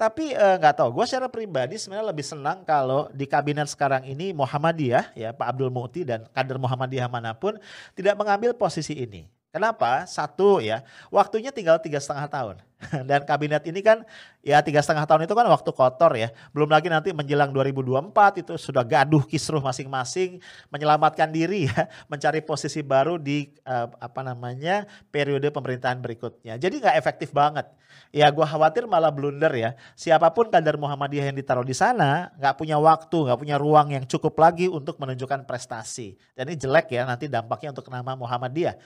Tapi 0.00 0.32
eh, 0.32 0.56
nggak 0.56 0.72
eh, 0.72 0.76
tahu, 0.80 0.88
gue 0.96 1.04
secara 1.04 1.28
pribadi 1.28 1.76
sebenarnya 1.76 2.16
lebih 2.16 2.24
senang 2.24 2.64
kalau 2.64 3.12
di 3.12 3.28
kabinet 3.28 3.68
sekarang 3.68 4.08
ini 4.08 4.32
Muhammadiyah 4.32 5.12
ya 5.12 5.36
Pak 5.36 5.52
Abdul 5.52 5.68
Muti 5.68 6.00
dan 6.00 6.24
kader 6.32 6.56
Muhammadiyah 6.56 7.12
mana 7.12 7.36
pun 7.36 7.60
tidak 7.92 8.16
mengambil 8.16 8.56
posisi 8.56 8.96
ini. 8.96 9.28
Kenapa? 9.52 10.08
Satu 10.08 10.64
ya, 10.64 10.80
waktunya 11.12 11.52
tinggal 11.52 11.76
tiga 11.76 12.00
setengah 12.00 12.24
tahun. 12.24 12.56
Dan 13.08 13.22
kabinet 13.22 13.62
ini 13.68 13.80
kan 13.80 14.02
ya 14.42 14.58
tiga 14.60 14.82
setengah 14.82 15.06
tahun 15.06 15.24
itu 15.26 15.34
kan 15.34 15.46
waktu 15.46 15.70
kotor 15.70 16.12
ya. 16.18 16.34
Belum 16.50 16.68
lagi 16.70 16.90
nanti 16.90 17.14
menjelang 17.14 17.54
2024 17.54 18.42
itu 18.42 18.54
sudah 18.58 18.82
gaduh 18.82 19.22
kisruh 19.26 19.62
masing-masing, 19.62 20.42
menyelamatkan 20.68 21.30
diri 21.30 21.70
ya, 21.70 21.86
mencari 22.10 22.42
posisi 22.42 22.82
baru 22.82 23.16
di 23.16 23.50
uh, 23.66 23.88
apa 23.98 24.20
namanya 24.26 24.86
periode 25.14 25.48
pemerintahan 25.54 26.02
berikutnya. 26.02 26.58
Jadi 26.58 26.82
nggak 26.82 26.96
efektif 26.98 27.30
banget. 27.30 27.70
Ya 28.12 28.28
gue 28.28 28.44
khawatir 28.44 28.84
malah 28.88 29.12
blunder 29.12 29.52
ya. 29.52 29.70
Siapa 29.96 30.32
pun 30.32 30.48
kader 30.48 30.76
Muhammadiyah 30.76 31.32
yang 31.32 31.36
ditaruh 31.36 31.64
di 31.64 31.76
sana 31.76 32.32
nggak 32.36 32.60
punya 32.60 32.76
waktu, 32.76 33.16
nggak 33.28 33.38
punya 33.40 33.56
ruang 33.56 33.88
yang 33.92 34.04
cukup 34.04 34.36
lagi 34.36 34.68
untuk 34.68 35.00
menunjukkan 35.00 35.48
prestasi. 35.48 36.16
Dan 36.36 36.52
ini 36.52 36.56
jelek 36.60 36.92
ya 36.92 37.08
nanti 37.08 37.28
dampaknya 37.28 37.72
untuk 37.72 37.88
nama 37.88 38.12
Muhammadiyah. 38.16 38.76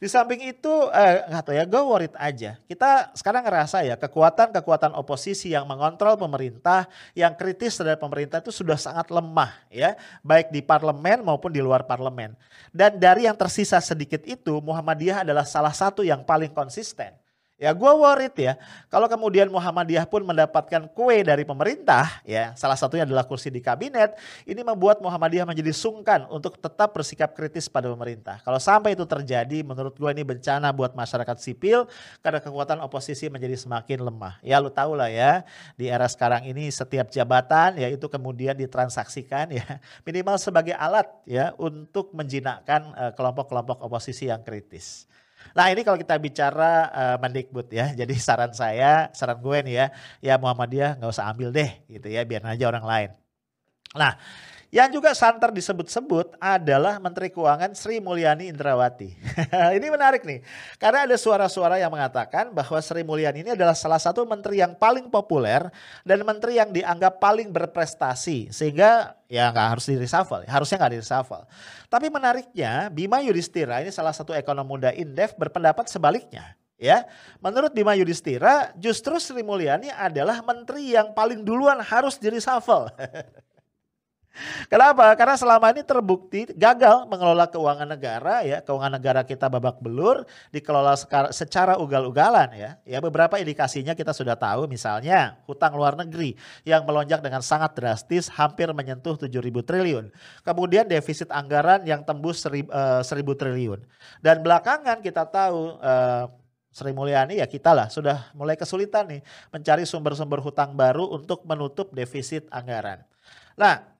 Di 0.00 0.08
samping 0.10 0.42
itu 0.44 0.72
eh, 0.92 1.24
nggak 1.28 1.42
tahu 1.48 1.54
ya, 1.56 1.64
gue 1.64 1.82
worried 1.84 2.14
aja. 2.20 2.60
Kita 2.68 3.16
sekarang 3.16 3.43
ngerasa 3.44 3.84
ya 3.84 4.00
kekuatan-kekuatan 4.00 4.96
oposisi 4.96 5.52
yang 5.52 5.68
mengontrol 5.68 6.16
pemerintah, 6.16 6.88
yang 7.12 7.36
kritis 7.36 7.76
terhadap 7.76 8.00
pemerintah 8.00 8.40
itu 8.40 8.50
sudah 8.50 8.80
sangat 8.80 9.12
lemah 9.12 9.52
ya, 9.68 9.94
baik 10.24 10.48
di 10.48 10.64
parlemen 10.64 11.20
maupun 11.20 11.52
di 11.52 11.60
luar 11.60 11.84
parlemen. 11.84 12.32
Dan 12.72 12.96
dari 12.96 13.28
yang 13.28 13.36
tersisa 13.36 13.78
sedikit 13.78 14.24
itu, 14.24 14.58
Muhammadiyah 14.64 15.22
adalah 15.22 15.44
salah 15.44 15.72
satu 15.72 16.02
yang 16.02 16.24
paling 16.24 16.50
konsisten. 16.50 17.23
Ya 17.64 17.72
gue 17.72 17.92
worried 17.96 18.36
ya, 18.36 18.60
kalau 18.92 19.08
kemudian 19.08 19.48
Muhammadiyah 19.48 20.04
pun 20.04 20.20
mendapatkan 20.20 20.84
kue 20.92 21.24
dari 21.24 21.48
pemerintah, 21.48 22.20
ya 22.28 22.52
salah 22.60 22.76
satunya 22.76 23.08
adalah 23.08 23.24
kursi 23.24 23.48
di 23.48 23.64
kabinet, 23.64 24.20
ini 24.44 24.60
membuat 24.60 25.00
Muhammadiyah 25.00 25.48
menjadi 25.48 25.72
sungkan 25.72 26.28
untuk 26.28 26.60
tetap 26.60 26.92
bersikap 26.92 27.32
kritis 27.32 27.64
pada 27.72 27.88
pemerintah. 27.88 28.44
Kalau 28.44 28.60
sampai 28.60 28.92
itu 28.92 29.08
terjadi, 29.08 29.64
menurut 29.64 29.96
gue 29.96 30.10
ini 30.12 30.20
bencana 30.20 30.76
buat 30.76 30.92
masyarakat 30.92 31.40
sipil, 31.40 31.88
karena 32.20 32.44
kekuatan 32.44 32.84
oposisi 32.84 33.32
menjadi 33.32 33.56
semakin 33.56 34.04
lemah. 34.04 34.36
Ya 34.44 34.60
lu 34.60 34.68
tau 34.68 34.92
lah 34.92 35.08
ya, 35.08 35.40
di 35.80 35.88
era 35.88 36.04
sekarang 36.04 36.44
ini 36.44 36.68
setiap 36.68 37.08
jabatan 37.08 37.80
ya 37.80 37.88
itu 37.88 38.04
kemudian 38.12 38.52
ditransaksikan 38.60 39.48
ya, 39.56 39.80
minimal 40.04 40.36
sebagai 40.36 40.76
alat 40.76 41.08
ya 41.24 41.56
untuk 41.56 42.12
menjinakkan 42.12 42.92
eh, 42.92 43.12
kelompok-kelompok 43.16 43.80
oposisi 43.80 44.28
yang 44.28 44.44
kritis. 44.44 45.08
Nah 45.52 45.68
ini 45.68 45.84
kalau 45.84 46.00
kita 46.00 46.16
bicara 46.16 46.88
uh, 46.88 47.16
Mendikbud 47.20 47.68
ya, 47.68 47.92
jadi 48.00 48.14
saran 48.16 48.56
saya, 48.56 49.12
saran 49.12 49.36
gue 49.44 49.58
nih 49.68 49.74
ya, 49.76 49.86
ya 50.24 50.34
Muhammadiyah 50.40 50.96
nggak 50.96 51.10
usah 51.12 51.28
ambil 51.28 51.52
deh 51.52 51.70
gitu 51.92 52.08
ya, 52.08 52.24
biar 52.24 52.40
aja 52.48 52.64
orang 52.64 52.84
lain. 52.88 53.10
Nah 53.92 54.16
yang 54.74 54.90
juga 54.90 55.14
santer 55.14 55.54
disebut-sebut 55.54 56.34
adalah 56.42 56.98
Menteri 56.98 57.30
Keuangan 57.30 57.78
Sri 57.78 58.02
Mulyani 58.02 58.50
Indrawati. 58.50 59.14
ini 59.78 59.86
menarik 59.86 60.26
nih, 60.26 60.42
karena 60.82 61.06
ada 61.06 61.14
suara-suara 61.14 61.78
yang 61.78 61.94
mengatakan 61.94 62.50
bahwa 62.50 62.82
Sri 62.82 63.06
Mulyani 63.06 63.46
ini 63.46 63.54
adalah 63.54 63.78
salah 63.78 64.02
satu 64.02 64.26
menteri 64.26 64.58
yang 64.58 64.74
paling 64.74 65.06
populer 65.14 65.70
dan 66.02 66.26
menteri 66.26 66.58
yang 66.58 66.74
dianggap 66.74 67.22
paling 67.22 67.54
berprestasi, 67.54 68.50
sehingga 68.50 69.14
ya 69.30 69.54
nggak 69.54 69.78
harus 69.78 69.86
di 69.86 69.94
reshuffle, 69.94 70.42
harusnya 70.42 70.76
nggak 70.82 70.92
di 70.98 71.00
reshuffle. 71.06 71.46
Tapi 71.86 72.10
menariknya, 72.10 72.90
Bima 72.90 73.22
Yudhistira 73.22 73.78
ini 73.78 73.94
salah 73.94 74.10
satu 74.10 74.34
ekonom 74.34 74.66
muda 74.66 74.90
Indef 74.90 75.38
berpendapat 75.38 75.86
sebaliknya. 75.86 76.58
Ya, 76.74 77.06
menurut 77.38 77.70
Bima 77.70 77.94
Yudhistira, 77.94 78.74
justru 78.74 79.22
Sri 79.22 79.46
Mulyani 79.46 79.94
adalah 79.94 80.42
menteri 80.42 80.98
yang 80.98 81.14
paling 81.14 81.46
duluan 81.46 81.78
harus 81.78 82.18
di 82.18 82.26
reshuffle. 82.26 82.90
Kenapa? 84.66 85.14
Karena 85.14 85.38
selama 85.38 85.70
ini 85.70 85.86
terbukti 85.86 86.50
gagal 86.58 87.06
mengelola 87.06 87.46
keuangan 87.46 87.86
negara 87.86 88.42
ya, 88.42 88.58
keuangan 88.60 88.98
negara 88.98 89.22
kita 89.22 89.46
babak 89.46 89.78
belur, 89.78 90.26
dikelola 90.50 90.98
secara 91.30 91.78
ugal-ugalan 91.78 92.50
ya. 92.50 92.70
Ya 92.82 92.98
beberapa 92.98 93.38
indikasinya 93.38 93.94
kita 93.94 94.10
sudah 94.10 94.34
tahu 94.34 94.66
misalnya 94.66 95.38
hutang 95.46 95.78
luar 95.78 95.94
negeri 95.94 96.34
yang 96.66 96.82
melonjak 96.82 97.22
dengan 97.22 97.46
sangat 97.46 97.78
drastis 97.78 98.26
hampir 98.26 98.66
menyentuh 98.74 99.14
7.000 99.14 99.30
triliun. 99.62 100.10
Kemudian 100.42 100.90
defisit 100.90 101.30
anggaran 101.30 101.86
yang 101.86 102.02
tembus 102.02 102.42
1.000 102.42 102.66
uh, 102.74 103.34
triliun. 103.38 103.80
Dan 104.18 104.42
belakangan 104.42 104.98
kita 104.98 105.30
tahu 105.30 105.78
uh, 105.78 106.26
Sri 106.74 106.90
Mulyani 106.90 107.38
ya 107.38 107.46
kita 107.46 107.70
lah 107.70 107.86
sudah 107.86 108.34
mulai 108.34 108.58
kesulitan 108.58 109.06
nih 109.06 109.22
mencari 109.54 109.86
sumber-sumber 109.86 110.42
hutang 110.42 110.74
baru 110.74 111.06
untuk 111.06 111.46
menutup 111.46 111.94
defisit 111.94 112.50
anggaran. 112.50 113.06
Nah, 113.54 113.93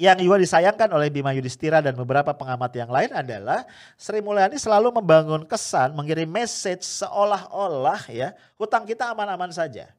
yang 0.00 0.16
juga 0.16 0.40
disayangkan 0.40 0.88
oleh 0.88 1.12
Bima 1.12 1.36
Yudhistira 1.36 1.84
dan 1.84 1.92
beberapa 1.92 2.32
pengamat 2.32 2.72
yang 2.72 2.88
lain 2.88 3.12
adalah 3.12 3.68
Sri 4.00 4.24
Mulyani 4.24 4.56
selalu 4.56 4.88
membangun 4.88 5.44
kesan, 5.44 5.92
mengirim 5.92 6.28
message 6.28 6.84
seolah-olah 6.84 8.08
ya 8.08 8.32
hutang 8.56 8.88
kita 8.88 9.12
aman-aman 9.12 9.52
saja. 9.52 9.92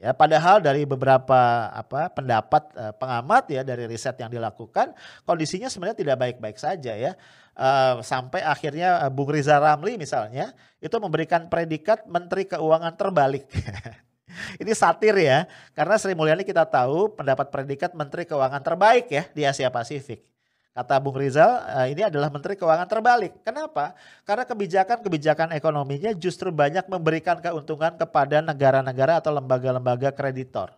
Ya, 0.00 0.16
padahal 0.16 0.64
dari 0.64 0.88
beberapa 0.88 1.68
apa 1.68 2.08
pendapat 2.08 2.72
uh, 2.72 2.92
pengamat 2.96 3.52
ya 3.52 3.60
dari 3.60 3.84
riset 3.84 4.16
yang 4.16 4.32
dilakukan 4.32 4.96
kondisinya 5.28 5.68
sebenarnya 5.68 5.98
tidak 6.00 6.16
baik-baik 6.16 6.56
saja 6.56 6.96
ya. 6.96 7.12
Uh, 7.52 8.00
sampai 8.00 8.40
akhirnya 8.40 9.04
uh, 9.04 9.12
Bung 9.12 9.28
Riza 9.28 9.60
Ramli 9.60 10.00
misalnya 10.00 10.56
itu 10.80 10.96
memberikan 10.96 11.52
predikat 11.52 12.08
Menteri 12.08 12.48
Keuangan 12.48 12.96
terbalik. 12.96 13.44
Ini 14.62 14.72
satir 14.72 15.14
ya, 15.18 15.46
karena 15.74 15.94
Sri 15.98 16.14
Mulyani 16.14 16.46
kita 16.46 16.66
tahu 16.66 17.12
pendapat 17.14 17.50
predikat 17.50 17.92
Menteri 17.92 18.26
Keuangan 18.26 18.62
terbaik 18.62 19.10
ya 19.10 19.26
di 19.30 19.42
Asia 19.44 19.68
Pasifik. 19.68 20.22
Kata 20.70 21.02
Bung 21.02 21.18
Rizal, 21.18 21.66
eh, 21.66 21.92
ini 21.92 22.06
adalah 22.06 22.30
Menteri 22.30 22.54
Keuangan 22.54 22.86
terbalik. 22.86 23.42
Kenapa? 23.42 23.92
Karena 24.22 24.46
kebijakan-kebijakan 24.46 25.50
ekonominya 25.58 26.14
justru 26.14 26.54
banyak 26.54 26.86
memberikan 26.86 27.42
keuntungan 27.42 27.98
kepada 27.98 28.38
negara-negara 28.38 29.18
atau 29.18 29.34
lembaga-lembaga 29.34 30.14
kreditor. 30.14 30.70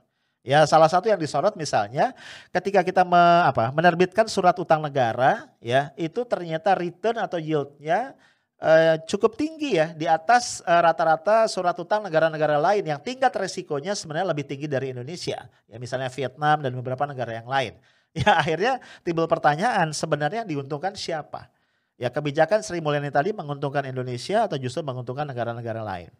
Ya, 0.43 0.67
salah 0.67 0.91
satu 0.91 1.07
yang 1.07 1.23
disorot 1.23 1.55
misalnya 1.55 2.19
ketika 2.51 2.83
kita 2.83 3.07
me, 3.07 3.47
apa, 3.47 3.71
menerbitkan 3.71 4.27
surat 4.27 4.59
utang 4.59 4.83
negara, 4.83 5.47
ya, 5.63 5.95
itu 5.95 6.27
ternyata 6.27 6.75
return 6.75 7.23
atau 7.23 7.39
yieldnya 7.39 8.19
uh, 8.63 8.97
cukup 9.05 9.35
tinggi 9.35 9.77
ya 9.77 9.91
di 9.93 10.07
atas 10.07 10.63
uh, 10.63 10.81
rata-rata 10.81 11.51
surat 11.51 11.75
utang 11.75 12.07
negara-negara 12.07 12.57
lain 12.63 12.87
yang 12.87 13.03
tingkat 13.03 13.35
resikonya 13.35 13.99
sebenarnya 13.99 14.31
lebih 14.31 14.47
tinggi 14.47 14.71
dari 14.71 14.95
Indonesia. 14.95 15.51
Ya 15.67 15.77
misalnya 15.83 16.09
Vietnam 16.09 16.63
dan 16.63 16.73
beberapa 16.79 17.03
negara 17.05 17.35
yang 17.43 17.51
lain. 17.51 17.75
Ya 18.13 18.37
akhirnya 18.37 18.77
timbul 19.01 19.25
pertanyaan 19.25 19.89
sebenarnya 19.97 20.45
diuntungkan 20.45 20.93
siapa? 20.93 21.49
Ya 21.97 22.13
kebijakan 22.13 22.61
Sri 22.61 22.85
Mulyani 22.85 23.09
tadi 23.09 23.33
menguntungkan 23.33 23.89
Indonesia 23.89 24.45
atau 24.45 24.61
justru 24.61 24.85
menguntungkan 24.85 25.25
negara-negara 25.25 25.81
lain. 25.81 26.13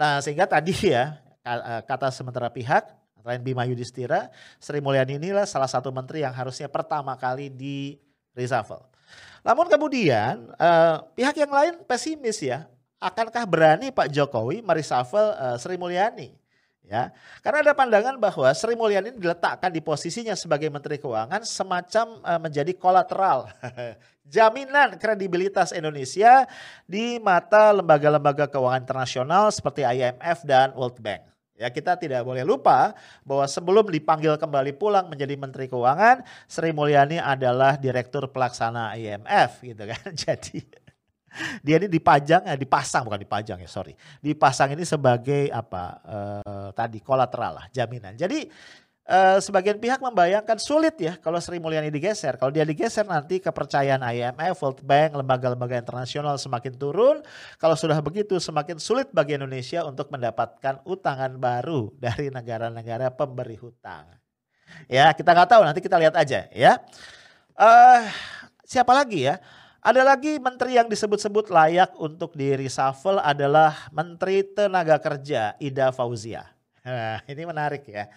Nah 0.00 0.24
sehingga 0.24 0.48
tadi 0.48 0.72
ya 0.96 1.20
eh, 1.44 1.84
kata 1.84 2.08
sementara 2.08 2.48
pihak 2.48 2.88
lain 3.28 3.44
Bima 3.44 3.68
Yudhistira, 3.68 4.32
Sri 4.56 4.80
Mulyani 4.80 5.20
inilah 5.20 5.44
salah 5.44 5.68
satu 5.68 5.92
menteri 5.92 6.24
yang 6.24 6.32
harusnya 6.32 6.64
pertama 6.64 7.12
kali 7.20 7.52
di 7.52 8.00
reshuffle. 8.32 8.80
Namun 9.46 9.70
kemudian 9.70 10.50
uh, 10.58 11.04
pihak 11.14 11.36
yang 11.38 11.52
lain 11.52 11.74
pesimis 11.86 12.42
ya, 12.42 12.66
akankah 12.98 13.46
berani 13.46 13.94
Pak 13.94 14.10
Jokowi 14.10 14.60
mereshuffle 14.60 15.34
uh, 15.38 15.56
Sri 15.56 15.78
Mulyani? 15.78 16.34
Ya, 16.88 17.12
karena 17.44 17.60
ada 17.60 17.76
pandangan 17.76 18.16
bahwa 18.16 18.48
Sri 18.56 18.72
Mulyani 18.72 19.12
diletakkan 19.12 19.68
di 19.68 19.84
posisinya 19.84 20.32
sebagai 20.32 20.72
Menteri 20.72 20.96
Keuangan 20.96 21.44
semacam 21.44 22.16
uh, 22.24 22.40
menjadi 22.40 22.72
kolateral 22.72 23.52
jaminan 24.28 24.96
kredibilitas 24.96 25.72
Indonesia 25.72 26.48
di 26.88 27.20
mata 27.20 27.76
lembaga-lembaga 27.76 28.48
keuangan 28.48 28.84
internasional 28.84 29.52
seperti 29.52 29.84
IMF 29.84 30.44
dan 30.48 30.72
World 30.76 31.00
Bank. 31.00 31.37
Ya, 31.58 31.74
kita 31.74 31.98
tidak 31.98 32.22
boleh 32.22 32.46
lupa 32.46 32.94
bahwa 33.26 33.42
sebelum 33.50 33.90
dipanggil 33.90 34.38
kembali 34.38 34.78
pulang 34.78 35.10
menjadi 35.10 35.34
Menteri 35.34 35.66
Keuangan, 35.66 36.22
Sri 36.46 36.70
Mulyani 36.70 37.18
adalah 37.18 37.74
Direktur 37.74 38.30
Pelaksana 38.30 38.94
IMF 38.94 39.66
gitu 39.66 39.82
kan. 39.82 40.06
Jadi 40.30 40.62
dia 41.62 41.76
ini 41.76 41.88
dipajang 41.92 42.48
ya 42.48 42.56
dipasang 42.56 43.04
bukan 43.04 43.20
dipajang 43.20 43.58
ya 43.60 43.68
sorry 43.68 43.92
dipasang 44.18 44.74
ini 44.74 44.82
sebagai 44.82 45.52
apa 45.52 45.84
uh, 46.02 46.68
tadi 46.72 46.98
kolateral 47.04 47.62
lah 47.62 47.66
jaminan 47.68 48.16
jadi 48.16 48.48
uh, 49.08 49.38
sebagian 49.40 49.80
pihak 49.80 49.98
membayangkan 49.98 50.60
sulit 50.60 50.94
ya 51.00 51.16
kalau 51.18 51.40
Sri 51.40 51.56
Mulyani 51.58 51.88
digeser. 51.88 52.36
Kalau 52.36 52.52
dia 52.52 52.62
digeser 52.62 53.08
nanti 53.08 53.40
kepercayaan 53.40 54.04
IMF 54.04 54.60
World 54.60 54.84
Bank 54.84 55.16
lembaga-lembaga 55.16 55.80
internasional 55.80 56.36
semakin 56.36 56.76
turun. 56.76 57.24
Kalau 57.56 57.74
sudah 57.74 57.98
begitu 58.04 58.36
semakin 58.36 58.76
sulit 58.76 59.08
bagi 59.10 59.40
Indonesia 59.40 59.82
untuk 59.88 60.12
mendapatkan 60.12 60.84
utangan 60.84 61.34
baru 61.40 61.90
dari 62.04 62.28
negara-negara 62.28 63.10
pemberi 63.10 63.56
hutang. 63.56 64.06
Ya 64.84 65.10
kita 65.16 65.32
nggak 65.32 65.48
tahu 65.48 65.62
nanti 65.64 65.80
kita 65.80 65.96
lihat 65.96 66.14
aja 66.14 66.44
ya. 66.52 66.76
Uh, 67.56 68.04
siapa 68.68 68.92
lagi 68.92 69.26
ya? 69.26 69.40
Ada 69.78 70.04
lagi 70.04 70.36
menteri 70.42 70.76
yang 70.76 70.90
disebut-sebut 70.90 71.48
layak 71.48 71.96
untuk 71.96 72.36
di 72.36 72.50
reshuffle 72.52 73.22
adalah 73.22 73.88
Menteri 73.94 74.44
Tenaga 74.44 74.98
Kerja 75.00 75.56
Ida 75.56 75.94
Fauzia. 75.94 76.44
Nah, 76.82 77.22
ini 77.32 77.42
menarik 77.46 77.86
ya. 77.88 78.10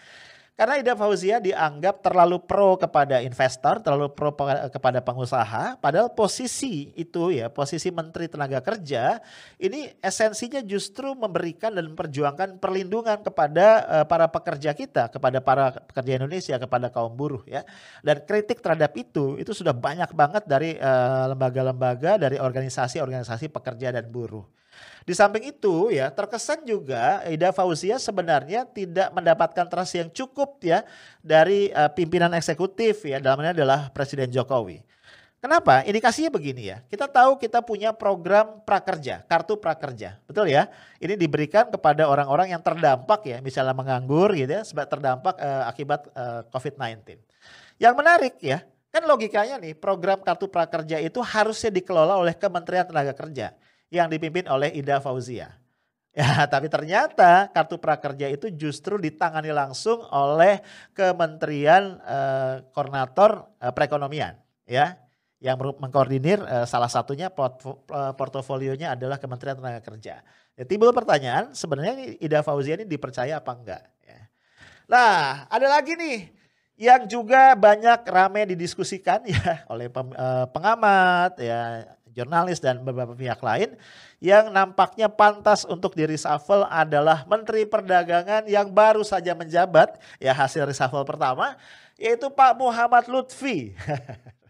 Karena 0.62 0.78
Ida 0.78 0.94
Fauzia 0.94 1.42
dianggap 1.42 2.06
terlalu 2.06 2.38
pro 2.38 2.78
kepada 2.78 3.18
investor, 3.26 3.82
terlalu 3.82 4.14
pro 4.14 4.30
kepada 4.70 5.02
pengusaha, 5.02 5.82
padahal 5.82 6.14
posisi 6.14 6.94
itu 6.94 7.34
ya, 7.34 7.50
posisi 7.50 7.90
Menteri 7.90 8.30
Tenaga 8.30 8.62
Kerja 8.62 9.18
ini 9.58 9.90
esensinya 10.06 10.62
justru 10.62 11.18
memberikan 11.18 11.74
dan 11.74 11.90
memperjuangkan 11.90 12.62
perlindungan 12.62 13.26
kepada 13.26 13.66
uh, 13.90 14.06
para 14.06 14.30
pekerja 14.30 14.78
kita, 14.78 15.10
kepada 15.10 15.42
para 15.42 15.82
pekerja 15.82 16.22
Indonesia, 16.22 16.62
kepada 16.62 16.94
kaum 16.94 17.18
buruh 17.18 17.42
ya. 17.50 17.66
Dan 18.06 18.22
kritik 18.22 18.62
terhadap 18.62 18.94
itu 18.94 19.42
itu 19.42 19.58
sudah 19.58 19.74
banyak 19.74 20.14
banget 20.14 20.46
dari 20.46 20.78
eh, 20.78 21.26
lembaga-lembaga, 21.26 22.22
dari 22.22 22.38
organisasi-organisasi 22.38 23.50
pekerja 23.50 23.98
dan 23.98 24.14
buruh. 24.14 24.61
Di 25.02 25.18
samping 25.18 25.50
itu 25.50 25.90
ya 25.90 26.14
terkesan 26.14 26.62
juga 26.62 27.26
Ida 27.26 27.50
Fauzia 27.50 27.98
sebenarnya 27.98 28.70
tidak 28.70 29.10
mendapatkan 29.10 29.66
trust 29.66 29.98
yang 29.98 30.10
cukup 30.14 30.62
ya 30.62 30.86
dari 31.26 31.74
uh, 31.74 31.90
pimpinan 31.90 32.30
eksekutif 32.38 33.02
ya 33.02 33.18
dalamnya 33.18 33.58
adalah 33.58 33.90
Presiden 33.90 34.30
Jokowi. 34.30 34.86
Kenapa? 35.42 35.82
Indikasinya 35.90 36.30
begini 36.30 36.70
ya. 36.70 36.86
Kita 36.86 37.10
tahu 37.10 37.42
kita 37.42 37.66
punya 37.66 37.90
program 37.98 38.62
prakerja, 38.62 39.26
kartu 39.26 39.58
prakerja. 39.58 40.22
Betul 40.30 40.54
ya? 40.54 40.70
Ini 41.02 41.18
diberikan 41.18 41.66
kepada 41.66 42.06
orang-orang 42.06 42.54
yang 42.54 42.62
terdampak 42.62 43.26
ya, 43.26 43.42
misalnya 43.42 43.74
menganggur 43.74 44.30
gitu 44.38 44.54
ya, 44.54 44.62
sebab 44.62 44.86
terdampak 44.86 45.34
uh, 45.42 45.66
akibat 45.66 46.06
uh, 46.14 46.46
eh, 46.46 46.54
COVID-19. 46.54 47.18
Yang 47.82 47.94
menarik 47.98 48.38
ya, 48.38 48.62
kan 48.94 49.02
logikanya 49.02 49.58
nih 49.58 49.74
program 49.74 50.22
kartu 50.22 50.46
prakerja 50.46 51.02
itu 51.02 51.18
harusnya 51.26 51.74
dikelola 51.74 52.22
oleh 52.22 52.38
Kementerian 52.38 52.86
Tenaga 52.86 53.18
Kerja 53.18 53.58
yang 53.92 54.08
dipimpin 54.08 54.48
oleh 54.48 54.72
Ida 54.72 55.04
Fauzia. 55.04 55.52
Ya, 56.12 56.28
tapi 56.54 56.68
ternyata 56.68 57.52
kartu 57.52 57.78
prakerja 57.80 58.32
itu 58.32 58.48
justru 58.52 58.98
ditangani 59.00 59.52
langsung 59.52 60.04
oleh 60.12 60.64
Kementerian 60.96 62.00
eh, 62.04 62.56
Koordinator 62.72 63.52
eh, 63.60 63.72
Perekonomian, 63.72 64.36
ya, 64.64 64.96
yang 65.44 65.60
mengkoordinir 65.60 66.40
eh, 66.44 66.66
salah 66.68 66.92
satunya 66.92 67.32
port, 67.32 67.64
eh, 67.68 68.14
portofolionya 68.16 68.96
adalah 68.96 69.20
Kementerian 69.20 69.60
Tenaga 69.60 69.84
Kerja. 69.84 70.24
Ya, 70.56 70.64
timbul 70.68 70.92
pertanyaan, 70.92 71.56
sebenarnya 71.56 72.20
Ida 72.20 72.44
Fauzia 72.44 72.76
ini 72.80 72.88
dipercaya 72.88 73.40
apa 73.40 73.52
enggak? 73.56 73.84
Ya. 74.04 74.20
Nah, 74.92 75.48
ada 75.48 75.68
lagi 75.72 75.96
nih 75.96 76.42
yang 76.82 77.06
juga 77.06 77.54
banyak 77.54 78.02
rame 78.10 78.58
didiskusikan 78.58 79.22
ya 79.30 79.64
oleh 79.70 79.86
eh, 79.88 80.46
pengamat 80.50 81.38
ya 81.38 81.86
jurnalis 82.12 82.60
dan 82.60 82.84
beberapa 82.84 83.16
pihak 83.16 83.40
lain 83.42 83.76
yang 84.22 84.52
nampaknya 84.54 85.10
pantas 85.10 85.66
untuk 85.66 85.98
di 85.98 86.06
reshuffle 86.06 86.68
adalah 86.70 87.26
Menteri 87.26 87.66
Perdagangan 87.66 88.46
yang 88.46 88.70
baru 88.70 89.02
saja 89.02 89.34
menjabat 89.34 89.98
ya 90.22 90.36
hasil 90.36 90.68
reshuffle 90.70 91.08
pertama 91.08 91.58
yaitu 92.02 92.30
Pak 92.34 92.58
Muhammad 92.58 93.06
Lutfi. 93.06 93.78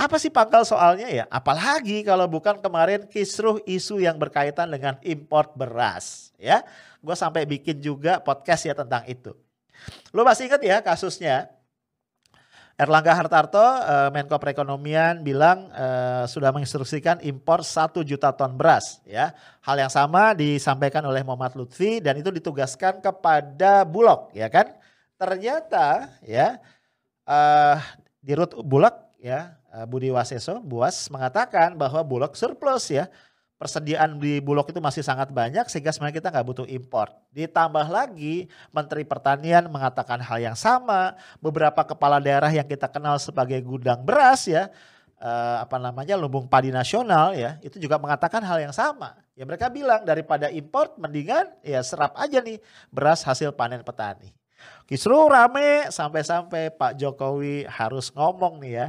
Apa 0.00 0.16
sih 0.16 0.32
pangkal 0.32 0.64
soalnya 0.64 1.12
ya? 1.12 1.24
Apalagi 1.28 2.00
kalau 2.00 2.24
bukan 2.24 2.56
kemarin 2.56 3.04
kisruh 3.04 3.60
isu 3.68 4.00
yang 4.00 4.16
berkaitan 4.16 4.72
dengan 4.72 4.96
import 5.04 5.52
beras 5.52 6.32
ya. 6.40 6.64
Gue 7.04 7.12
sampai 7.12 7.44
bikin 7.44 7.84
juga 7.84 8.16
podcast 8.16 8.64
ya 8.64 8.72
tentang 8.72 9.04
itu. 9.04 9.36
Lu 10.16 10.24
masih 10.24 10.48
ingat 10.48 10.62
ya 10.64 10.80
kasusnya 10.80 11.52
Erlangga 12.80 13.12
Hartarto, 13.12 13.60
uh, 13.60 14.08
Menko 14.08 14.40
Perekonomian 14.40 15.20
bilang 15.20 15.68
uh, 15.68 16.24
sudah 16.24 16.48
menginstruksikan 16.48 17.20
impor 17.20 17.60
1 17.60 17.92
juta 18.08 18.32
ton 18.32 18.56
beras. 18.56 19.04
Ya, 19.04 19.36
hal 19.60 19.76
yang 19.76 19.92
sama 19.92 20.32
disampaikan 20.32 21.04
oleh 21.04 21.20
Muhammad 21.20 21.52
Lutfi 21.60 22.00
dan 22.00 22.16
itu 22.16 22.32
ditugaskan 22.32 23.04
kepada 23.04 23.84
Bulog, 23.84 24.32
ya 24.32 24.48
kan? 24.48 24.72
Ternyata, 25.20 26.08
ya, 26.24 26.56
uh, 27.28 27.76
di 28.24 28.32
Rut 28.32 28.56
Bulog, 28.64 28.96
ya, 29.20 29.60
Budi 29.84 30.08
Waseso, 30.08 30.64
Buas 30.64 31.12
mengatakan 31.12 31.76
bahwa 31.76 32.00
Bulog 32.00 32.32
surplus, 32.32 32.88
ya 32.88 33.12
persediaan 33.60 34.16
di 34.16 34.40
Bulog 34.40 34.72
itu 34.72 34.80
masih 34.80 35.04
sangat 35.04 35.28
banyak 35.28 35.68
sehingga 35.68 35.92
sebenarnya 35.92 36.16
kita 36.16 36.32
nggak 36.32 36.46
butuh 36.48 36.66
impor. 36.72 37.12
Ditambah 37.36 37.92
lagi 37.92 38.48
Menteri 38.72 39.04
Pertanian 39.04 39.68
mengatakan 39.68 40.16
hal 40.16 40.40
yang 40.40 40.56
sama, 40.56 41.12
beberapa 41.44 41.84
kepala 41.84 42.16
daerah 42.16 42.48
yang 42.48 42.64
kita 42.64 42.88
kenal 42.88 43.20
sebagai 43.20 43.60
gudang 43.60 44.00
beras 44.00 44.48
ya, 44.48 44.72
eh, 45.20 45.56
apa 45.60 45.76
namanya 45.76 46.16
lumbung 46.16 46.48
padi 46.48 46.72
nasional 46.72 47.36
ya, 47.36 47.60
itu 47.60 47.76
juga 47.76 48.00
mengatakan 48.00 48.40
hal 48.40 48.64
yang 48.64 48.72
sama. 48.72 49.20
Ya 49.36 49.44
mereka 49.44 49.68
bilang 49.68 50.08
daripada 50.08 50.48
impor 50.48 50.96
mendingan 50.96 51.52
ya 51.60 51.84
serap 51.84 52.16
aja 52.16 52.40
nih 52.40 52.64
beras 52.88 53.20
hasil 53.28 53.52
panen 53.52 53.84
petani. 53.84 54.32
Kisru 54.88 55.28
rame 55.28 55.92
sampai-sampai 55.92 56.72
Pak 56.80 56.96
Jokowi 56.96 57.68
harus 57.68 58.08
ngomong 58.08 58.64
nih 58.64 58.72
ya 58.72 58.88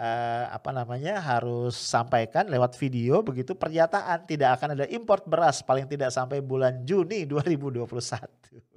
uh, 0.00 0.44
apa 0.48 0.72
namanya 0.72 1.20
harus 1.20 1.76
sampaikan 1.76 2.48
lewat 2.48 2.72
video 2.80 3.20
begitu 3.20 3.52
pernyataan 3.52 4.24
tidak 4.24 4.56
akan 4.56 4.80
ada 4.80 4.86
import 4.88 5.28
beras 5.28 5.60
paling 5.60 5.84
tidak 5.84 6.08
sampai 6.08 6.40
bulan 6.40 6.80
Juni 6.88 7.28
2021. 7.28 7.84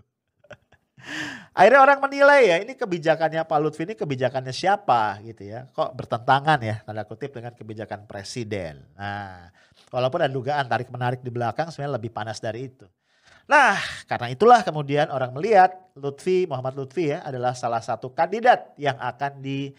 Akhirnya 1.58 1.82
orang 1.84 2.00
menilai 2.00 2.42
ya 2.48 2.58
ini 2.64 2.74
kebijakannya 2.76 3.44
Pak 3.44 3.60
Lutfi 3.60 3.84
ini 3.88 3.96
kebijakannya 3.96 4.54
siapa 4.56 5.20
gitu 5.24 5.48
ya. 5.48 5.68
Kok 5.72 5.96
bertentangan 5.96 6.60
ya 6.64 6.76
tanda 6.84 7.04
kutip 7.08 7.32
dengan 7.32 7.56
kebijakan 7.56 8.08
presiden. 8.08 8.84
Nah 9.00 9.52
walaupun 9.92 10.24
ada 10.24 10.32
dugaan 10.32 10.68
tarik 10.68 10.92
menarik 10.92 11.24
di 11.24 11.32
belakang 11.32 11.72
sebenarnya 11.72 11.96
lebih 12.00 12.12
panas 12.12 12.40
dari 12.40 12.72
itu. 12.72 12.88
Nah 13.44 13.76
karena 14.08 14.32
itulah 14.32 14.64
kemudian 14.64 15.12
orang 15.12 15.36
melihat 15.36 15.76
Lutfi 16.00 16.48
Muhammad 16.48 16.80
Lutfi 16.80 17.12
ya 17.12 17.20
adalah 17.28 17.52
salah 17.52 17.84
satu 17.84 18.16
kandidat 18.16 18.72
yang 18.80 18.96
akan 18.96 19.44
di 19.44 19.76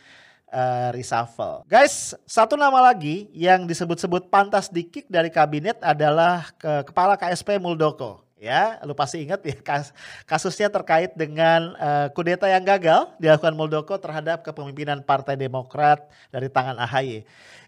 uh, 0.55 0.89
reshuffle. 0.95 1.67
Guys, 1.67 2.15
satu 2.23 2.55
nama 2.55 2.79
lagi 2.79 3.27
yang 3.35 3.67
disebut-sebut 3.67 4.31
pantas 4.31 4.71
di 4.71 4.87
kick 4.87 5.11
dari 5.11 5.29
kabinet 5.29 5.83
adalah 5.83 6.55
ke 6.55 6.87
kepala 6.87 7.19
KSP 7.19 7.59
Muldoko. 7.59 8.23
Ya, 8.39 8.77
lu 8.85 8.93
pasti 8.93 9.25
ingat 9.25 9.41
ya 9.41 9.57
kas 9.57 9.89
kasusnya 10.29 10.69
terkait 10.69 11.17
dengan 11.17 11.73
uh, 11.81 12.13
kudeta 12.13 12.45
yang 12.45 12.61
gagal 12.61 13.09
dilakukan 13.17 13.57
Muldoko 13.57 13.97
terhadap 13.97 14.45
kepemimpinan 14.45 15.01
Partai 15.01 15.33
Demokrat 15.33 16.05
dari 16.29 16.53
tangan 16.53 16.77
AHY. 16.77 17.25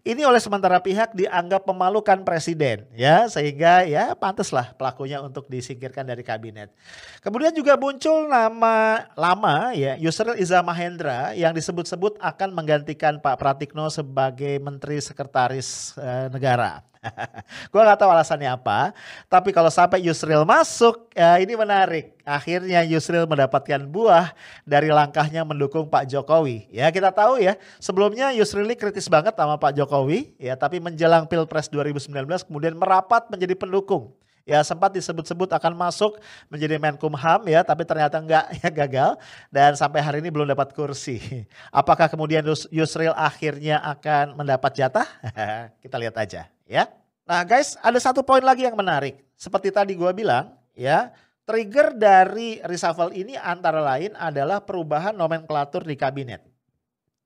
Ini 0.06 0.22
oleh 0.22 0.38
sementara 0.38 0.78
pihak 0.78 1.18
dianggap 1.18 1.66
memalukan 1.66 2.22
presiden 2.22 2.86
ya 2.94 3.26
sehingga 3.26 3.82
ya 3.82 4.14
pantaslah 4.14 4.70
pelakunya 4.78 5.18
untuk 5.18 5.50
disingkirkan 5.50 6.06
dari 6.06 6.22
kabinet. 6.22 6.70
Kemudian 7.18 7.50
juga 7.50 7.74
muncul 7.74 8.30
nama 8.30 9.02
lama 9.18 9.74
ya 9.74 9.98
Yusril 9.98 10.38
Iza 10.38 10.62
Mahendra 10.62 11.34
yang 11.34 11.50
disebut-sebut 11.50 12.22
akan 12.22 12.54
menggantikan 12.54 13.18
Pak 13.18 13.34
Pratikno 13.34 13.90
sebagai 13.90 14.62
Menteri 14.62 15.02
Sekretaris 15.02 15.98
eh, 15.98 16.30
Negara. 16.30 16.86
gue 17.72 17.80
gak 17.80 17.98
tahu 17.98 18.10
alasannya 18.10 18.50
apa, 18.50 18.92
tapi 19.30 19.50
kalau 19.54 19.70
sampai 19.70 20.02
Yusril 20.02 20.42
masuk, 20.46 21.10
ya 21.14 21.38
ini 21.38 21.54
menarik. 21.54 22.14
Akhirnya 22.26 22.82
Yusril 22.82 23.26
mendapatkan 23.28 23.86
buah 23.86 24.34
dari 24.66 24.90
langkahnya 24.90 25.46
mendukung 25.46 25.86
Pak 25.86 26.10
Jokowi. 26.10 26.66
Ya 26.74 26.90
kita 26.90 27.14
tahu 27.14 27.38
ya, 27.38 27.54
sebelumnya 27.78 28.34
Yusril 28.34 28.66
ini 28.66 28.76
kritis 28.78 29.06
banget 29.06 29.34
sama 29.38 29.54
Pak 29.58 29.78
Jokowi, 29.78 29.95
ya 30.36 30.54
tapi 30.58 30.82
menjelang 30.82 31.24
Pilpres 31.24 31.72
2019 31.72 32.12
kemudian 32.44 32.76
merapat 32.76 33.30
menjadi 33.32 33.56
pendukung 33.56 34.12
ya 34.46 34.62
sempat 34.62 34.94
disebut-sebut 34.94 35.50
akan 35.50 35.74
masuk 35.74 36.22
menjadi 36.46 36.78
Menkumham 36.78 37.42
ya 37.50 37.66
tapi 37.66 37.82
ternyata 37.82 38.22
enggak 38.22 38.46
ya 38.62 38.70
gagal 38.70 39.10
dan 39.50 39.74
sampai 39.74 40.00
hari 40.00 40.22
ini 40.22 40.30
belum 40.30 40.46
dapat 40.46 40.72
kursi. 40.72 41.18
Apakah 41.74 42.06
kemudian 42.06 42.46
Yusril 42.70 43.12
akhirnya 43.12 43.82
akan 43.82 44.38
mendapat 44.38 44.78
jatah? 44.78 45.04
Kita 45.82 45.98
lihat 45.98 46.14
aja 46.16 46.46
ya. 46.64 46.86
Nah 47.26 47.42
guys 47.42 47.74
ada 47.82 47.98
satu 47.98 48.22
poin 48.22 48.40
lagi 48.40 48.64
yang 48.64 48.78
menarik. 48.78 49.18
Seperti 49.34 49.74
tadi 49.74 49.98
gue 49.98 50.08
bilang 50.14 50.54
ya 50.78 51.10
trigger 51.42 51.98
dari 51.98 52.62
reshuffle 52.62 53.12
ini 53.12 53.34
antara 53.34 53.82
lain 53.82 54.14
adalah 54.14 54.62
perubahan 54.62 55.12
nomenklatur 55.12 55.82
di 55.82 55.98
kabinet. 55.98 56.40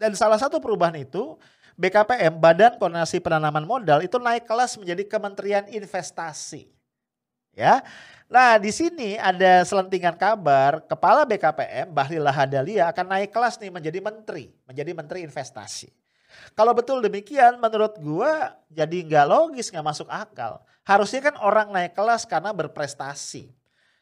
Dan 0.01 0.17
salah 0.17 0.41
satu 0.41 0.65
perubahan 0.65 0.97
itu 0.97 1.37
BKPM 1.81 2.37
Badan 2.37 2.77
Koordinasi 2.77 3.25
Penanaman 3.25 3.65
Modal 3.65 4.05
itu 4.05 4.21
naik 4.21 4.45
kelas 4.45 4.77
menjadi 4.77 5.01
Kementerian 5.09 5.65
Investasi 5.73 6.69
ya. 7.57 7.83
Nah, 8.31 8.63
di 8.63 8.71
sini 8.71 9.19
ada 9.19 9.67
selentingan 9.67 10.15
kabar 10.15 10.87
kepala 10.87 11.27
BKPM 11.27 11.91
Bahlil 11.91 12.23
Lahadalia 12.23 12.87
akan 12.95 13.07
naik 13.11 13.35
kelas 13.35 13.59
nih 13.59 13.75
menjadi 13.75 13.99
menteri, 13.99 14.55
menjadi 14.71 14.91
menteri 14.95 15.27
investasi. 15.27 15.91
Kalau 16.55 16.71
betul 16.71 17.03
demikian 17.03 17.59
menurut 17.59 17.99
gua 17.99 18.55
jadi 18.71 19.03
nggak 19.03 19.27
logis, 19.27 19.67
nggak 19.75 19.83
masuk 19.83 20.07
akal. 20.07 20.63
Harusnya 20.87 21.27
kan 21.27 21.35
orang 21.43 21.75
naik 21.75 21.99
kelas 21.99 22.23
karena 22.23 22.55
berprestasi. 22.55 23.51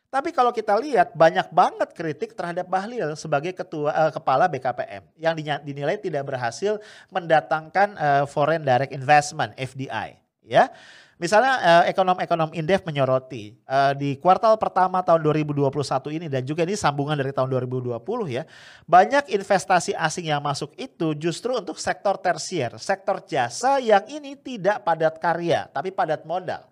Tapi 0.09 0.33
kalau 0.33 0.49
kita 0.57 0.73
lihat 0.81 1.13
banyak 1.13 1.53
banget 1.53 1.93
kritik 1.93 2.33
terhadap 2.33 2.65
Bahlil 2.65 3.13
sebagai 3.13 3.53
ketua 3.53 3.93
uh, 3.93 4.11
kepala 4.13 4.49
BKPM 4.49 5.05
yang 5.21 5.37
dinilai 5.61 6.01
tidak 6.01 6.25
berhasil 6.25 6.81
mendatangkan 7.13 7.93
uh, 7.93 8.25
foreign 8.25 8.65
direct 8.65 8.97
investment 8.97 9.53
FDI, 9.61 10.17
ya. 10.49 10.73
Misalnya 11.19 11.59
eh, 11.59 11.91
ekonom-ekonom 11.91 12.55
Indef 12.55 12.87
menyoroti 12.87 13.51
uh, 13.67 13.91
di 13.91 14.15
kuartal 14.23 14.55
pertama 14.55 15.03
tahun 15.03 15.19
2021 15.19 15.67
ini 16.15 16.31
dan 16.31 16.47
juga 16.47 16.63
ini 16.63 16.79
sambungan 16.79 17.19
dari 17.19 17.35
tahun 17.35 17.51
2020 17.51 17.99
ya. 18.31 18.47
Banyak 18.87 19.27
investasi 19.27 19.99
asing 19.99 20.31
yang 20.31 20.39
masuk 20.39 20.71
itu 20.79 21.19
justru 21.19 21.59
untuk 21.59 21.75
sektor 21.83 22.15
tersier, 22.23 22.71
sektor 22.79 23.19
jasa 23.27 23.83
yang 23.83 24.07
ini 24.07 24.39
tidak 24.39 24.87
padat 24.87 25.19
karya 25.19 25.67
tapi 25.75 25.91
padat 25.91 26.23
modal. 26.23 26.63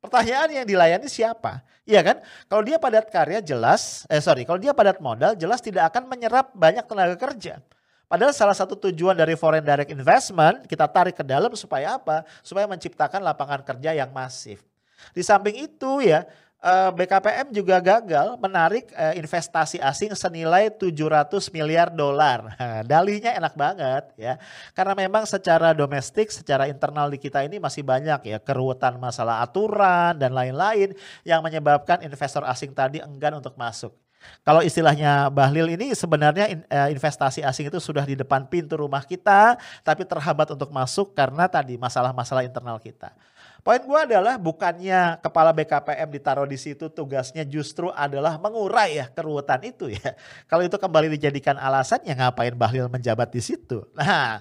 Pertanyaan 0.00 0.48
yang 0.62 0.66
dilayani 0.66 1.08
siapa? 1.12 1.60
Iya 1.84 2.00
kan? 2.00 2.16
Kalau 2.48 2.62
dia 2.64 2.80
padat 2.80 3.12
karya 3.12 3.44
jelas, 3.44 4.08
eh 4.08 4.20
sorry, 4.24 4.48
kalau 4.48 4.56
dia 4.56 4.72
padat 4.72 4.96
modal 5.04 5.36
jelas 5.36 5.60
tidak 5.60 5.92
akan 5.92 6.08
menyerap 6.08 6.56
banyak 6.56 6.84
tenaga 6.88 7.16
kerja. 7.20 7.60
Padahal 8.10 8.34
salah 8.34 8.56
satu 8.56 8.74
tujuan 8.74 9.14
dari 9.14 9.38
foreign 9.38 9.62
direct 9.62 9.92
investment 9.92 10.66
kita 10.66 10.88
tarik 10.90 11.14
ke 11.14 11.22
dalam 11.22 11.52
supaya 11.54 11.94
apa? 12.00 12.26
Supaya 12.42 12.66
menciptakan 12.66 13.22
lapangan 13.22 13.62
kerja 13.62 13.94
yang 13.94 14.10
masif. 14.10 14.64
Di 15.12 15.22
samping 15.22 15.56
itu 15.68 16.02
ya 16.02 16.24
eh, 16.60 16.90
BKPM 16.92 17.48
juga 17.52 17.80
gagal 17.80 18.36
menarik 18.36 18.92
eh, 18.92 19.16
investasi 19.16 19.80
asing 19.80 20.12
senilai 20.12 20.68
700 20.68 21.28
miliar 21.52 21.88
dolar. 21.88 22.54
Dalihnya 22.90 23.36
enak 23.36 23.56
banget 23.56 24.04
ya. 24.20 24.36
Karena 24.76 24.92
memang 24.92 25.24
secara 25.24 25.72
domestik, 25.72 26.28
secara 26.28 26.68
internal 26.68 27.08
di 27.08 27.18
kita 27.18 27.42
ini 27.44 27.56
masih 27.56 27.84
banyak 27.84 28.20
ya 28.28 28.38
keruwetan 28.38 29.00
masalah 29.00 29.40
aturan 29.40 30.16
dan 30.20 30.36
lain-lain 30.36 30.92
yang 31.24 31.40
menyebabkan 31.40 32.04
investor 32.04 32.44
asing 32.46 32.76
tadi 32.76 33.00
enggan 33.00 33.40
untuk 33.40 33.56
masuk. 33.56 33.96
Kalau 34.44 34.60
istilahnya 34.60 35.32
Bahlil 35.32 35.76
ini 35.76 35.96
sebenarnya 35.96 36.52
eh, 36.52 36.88
investasi 36.92 37.40
asing 37.40 37.72
itu 37.72 37.80
sudah 37.80 38.04
di 38.04 38.16
depan 38.16 38.44
pintu 38.44 38.76
rumah 38.76 39.00
kita, 39.04 39.56
tapi 39.80 40.04
terhambat 40.04 40.52
untuk 40.52 40.68
masuk 40.68 41.16
karena 41.16 41.48
tadi 41.48 41.80
masalah-masalah 41.80 42.44
internal 42.44 42.76
kita. 42.76 43.12
Poin 43.60 43.80
gue 43.84 44.00
adalah 44.00 44.40
bukannya 44.40 45.20
kepala 45.20 45.52
BKPM 45.52 46.08
ditaruh 46.08 46.48
di 46.48 46.56
situ 46.56 46.88
tugasnya 46.88 47.44
justru 47.44 47.92
adalah 47.92 48.40
mengurai 48.40 48.96
ya 48.96 49.06
keruwetan 49.12 49.60
itu 49.68 49.92
ya. 49.92 50.16
Kalau 50.50 50.64
itu 50.64 50.76
kembali 50.80 51.12
dijadikan 51.12 51.60
alasan 51.60 52.00
ya 52.08 52.16
ngapain 52.16 52.56
Bahlil 52.56 52.88
menjabat 52.88 53.28
di 53.28 53.44
situ. 53.44 53.84
Nah 53.92 54.40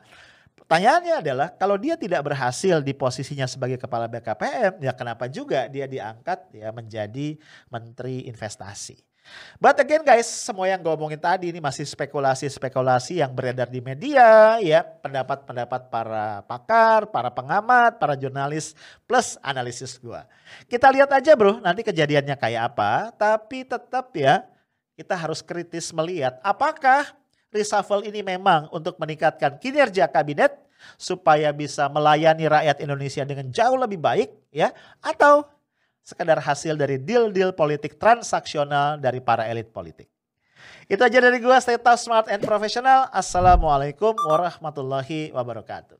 pertanyaannya 0.55 1.15
adalah 1.25 1.47
kalau 1.57 1.81
dia 1.81 1.97
tidak 1.97 2.21
berhasil 2.21 2.77
di 2.85 2.93
posisinya 2.93 3.49
sebagai 3.49 3.81
kepala 3.81 4.05
BKPM 4.05 4.77
ya 4.85 4.93
kenapa 4.93 5.25
juga 5.25 5.65
dia 5.65 5.89
diangkat 5.89 6.53
ya 6.53 6.69
menjadi 6.69 7.41
menteri 7.73 8.29
investasi. 8.29 9.08
But 9.59 9.75
again 9.83 10.07
guys, 10.07 10.25
semua 10.25 10.71
yang 10.71 10.79
gue 10.79 10.93
omongin 10.93 11.19
tadi 11.19 11.51
ini 11.51 11.59
masih 11.59 11.83
spekulasi-spekulasi 11.83 13.19
yang 13.19 13.35
beredar 13.35 13.67
di 13.67 13.83
media 13.83 14.55
ya, 14.63 14.81
pendapat-pendapat 14.81 15.91
para 15.91 16.41
pakar, 16.47 17.11
para 17.11 17.27
pengamat, 17.27 17.99
para 17.99 18.15
jurnalis 18.15 18.71
plus 19.03 19.35
analisis 19.43 19.99
gue. 19.99 20.21
Kita 20.71 20.87
lihat 20.89 21.11
aja 21.11 21.35
bro, 21.35 21.59
nanti 21.59 21.83
kejadiannya 21.83 22.39
kayak 22.39 22.73
apa, 22.73 23.11
tapi 23.13 23.67
tetap 23.67 24.15
ya 24.15 24.47
kita 24.95 25.15
harus 25.15 25.43
kritis 25.43 25.91
melihat 25.91 26.39
apakah 26.43 27.07
reshuffle 27.51 28.05
ini 28.05 28.21
memang 28.21 28.69
untuk 28.69 28.95
meningkatkan 28.99 29.57
kinerja 29.57 30.07
kabinet 30.07 30.55
supaya 30.95 31.51
bisa 31.51 31.87
melayani 31.91 32.47
rakyat 32.47 32.77
Indonesia 32.79 33.23
dengan 33.27 33.51
jauh 33.51 33.75
lebih 33.75 33.99
baik 33.99 34.29
ya. 34.51 34.71
Atau 35.03 35.47
sekadar 36.03 36.41
hasil 36.41 36.75
dari 36.79 36.97
deal-deal 36.97 37.53
politik 37.53 37.99
transaksional 37.99 38.97
dari 38.97 39.21
para 39.21 39.45
elit 39.45 39.69
politik. 39.69 40.09
Itu 40.89 41.05
aja 41.05 41.21
dari 41.21 41.37
gua, 41.37 41.61
stay 41.61 41.77
tough, 41.77 42.01
smart, 42.01 42.27
and 42.33 42.41
professional. 42.41 43.07
Assalamualaikum 43.13 44.17
warahmatullahi 44.25 45.29
wabarakatuh. 45.29 45.99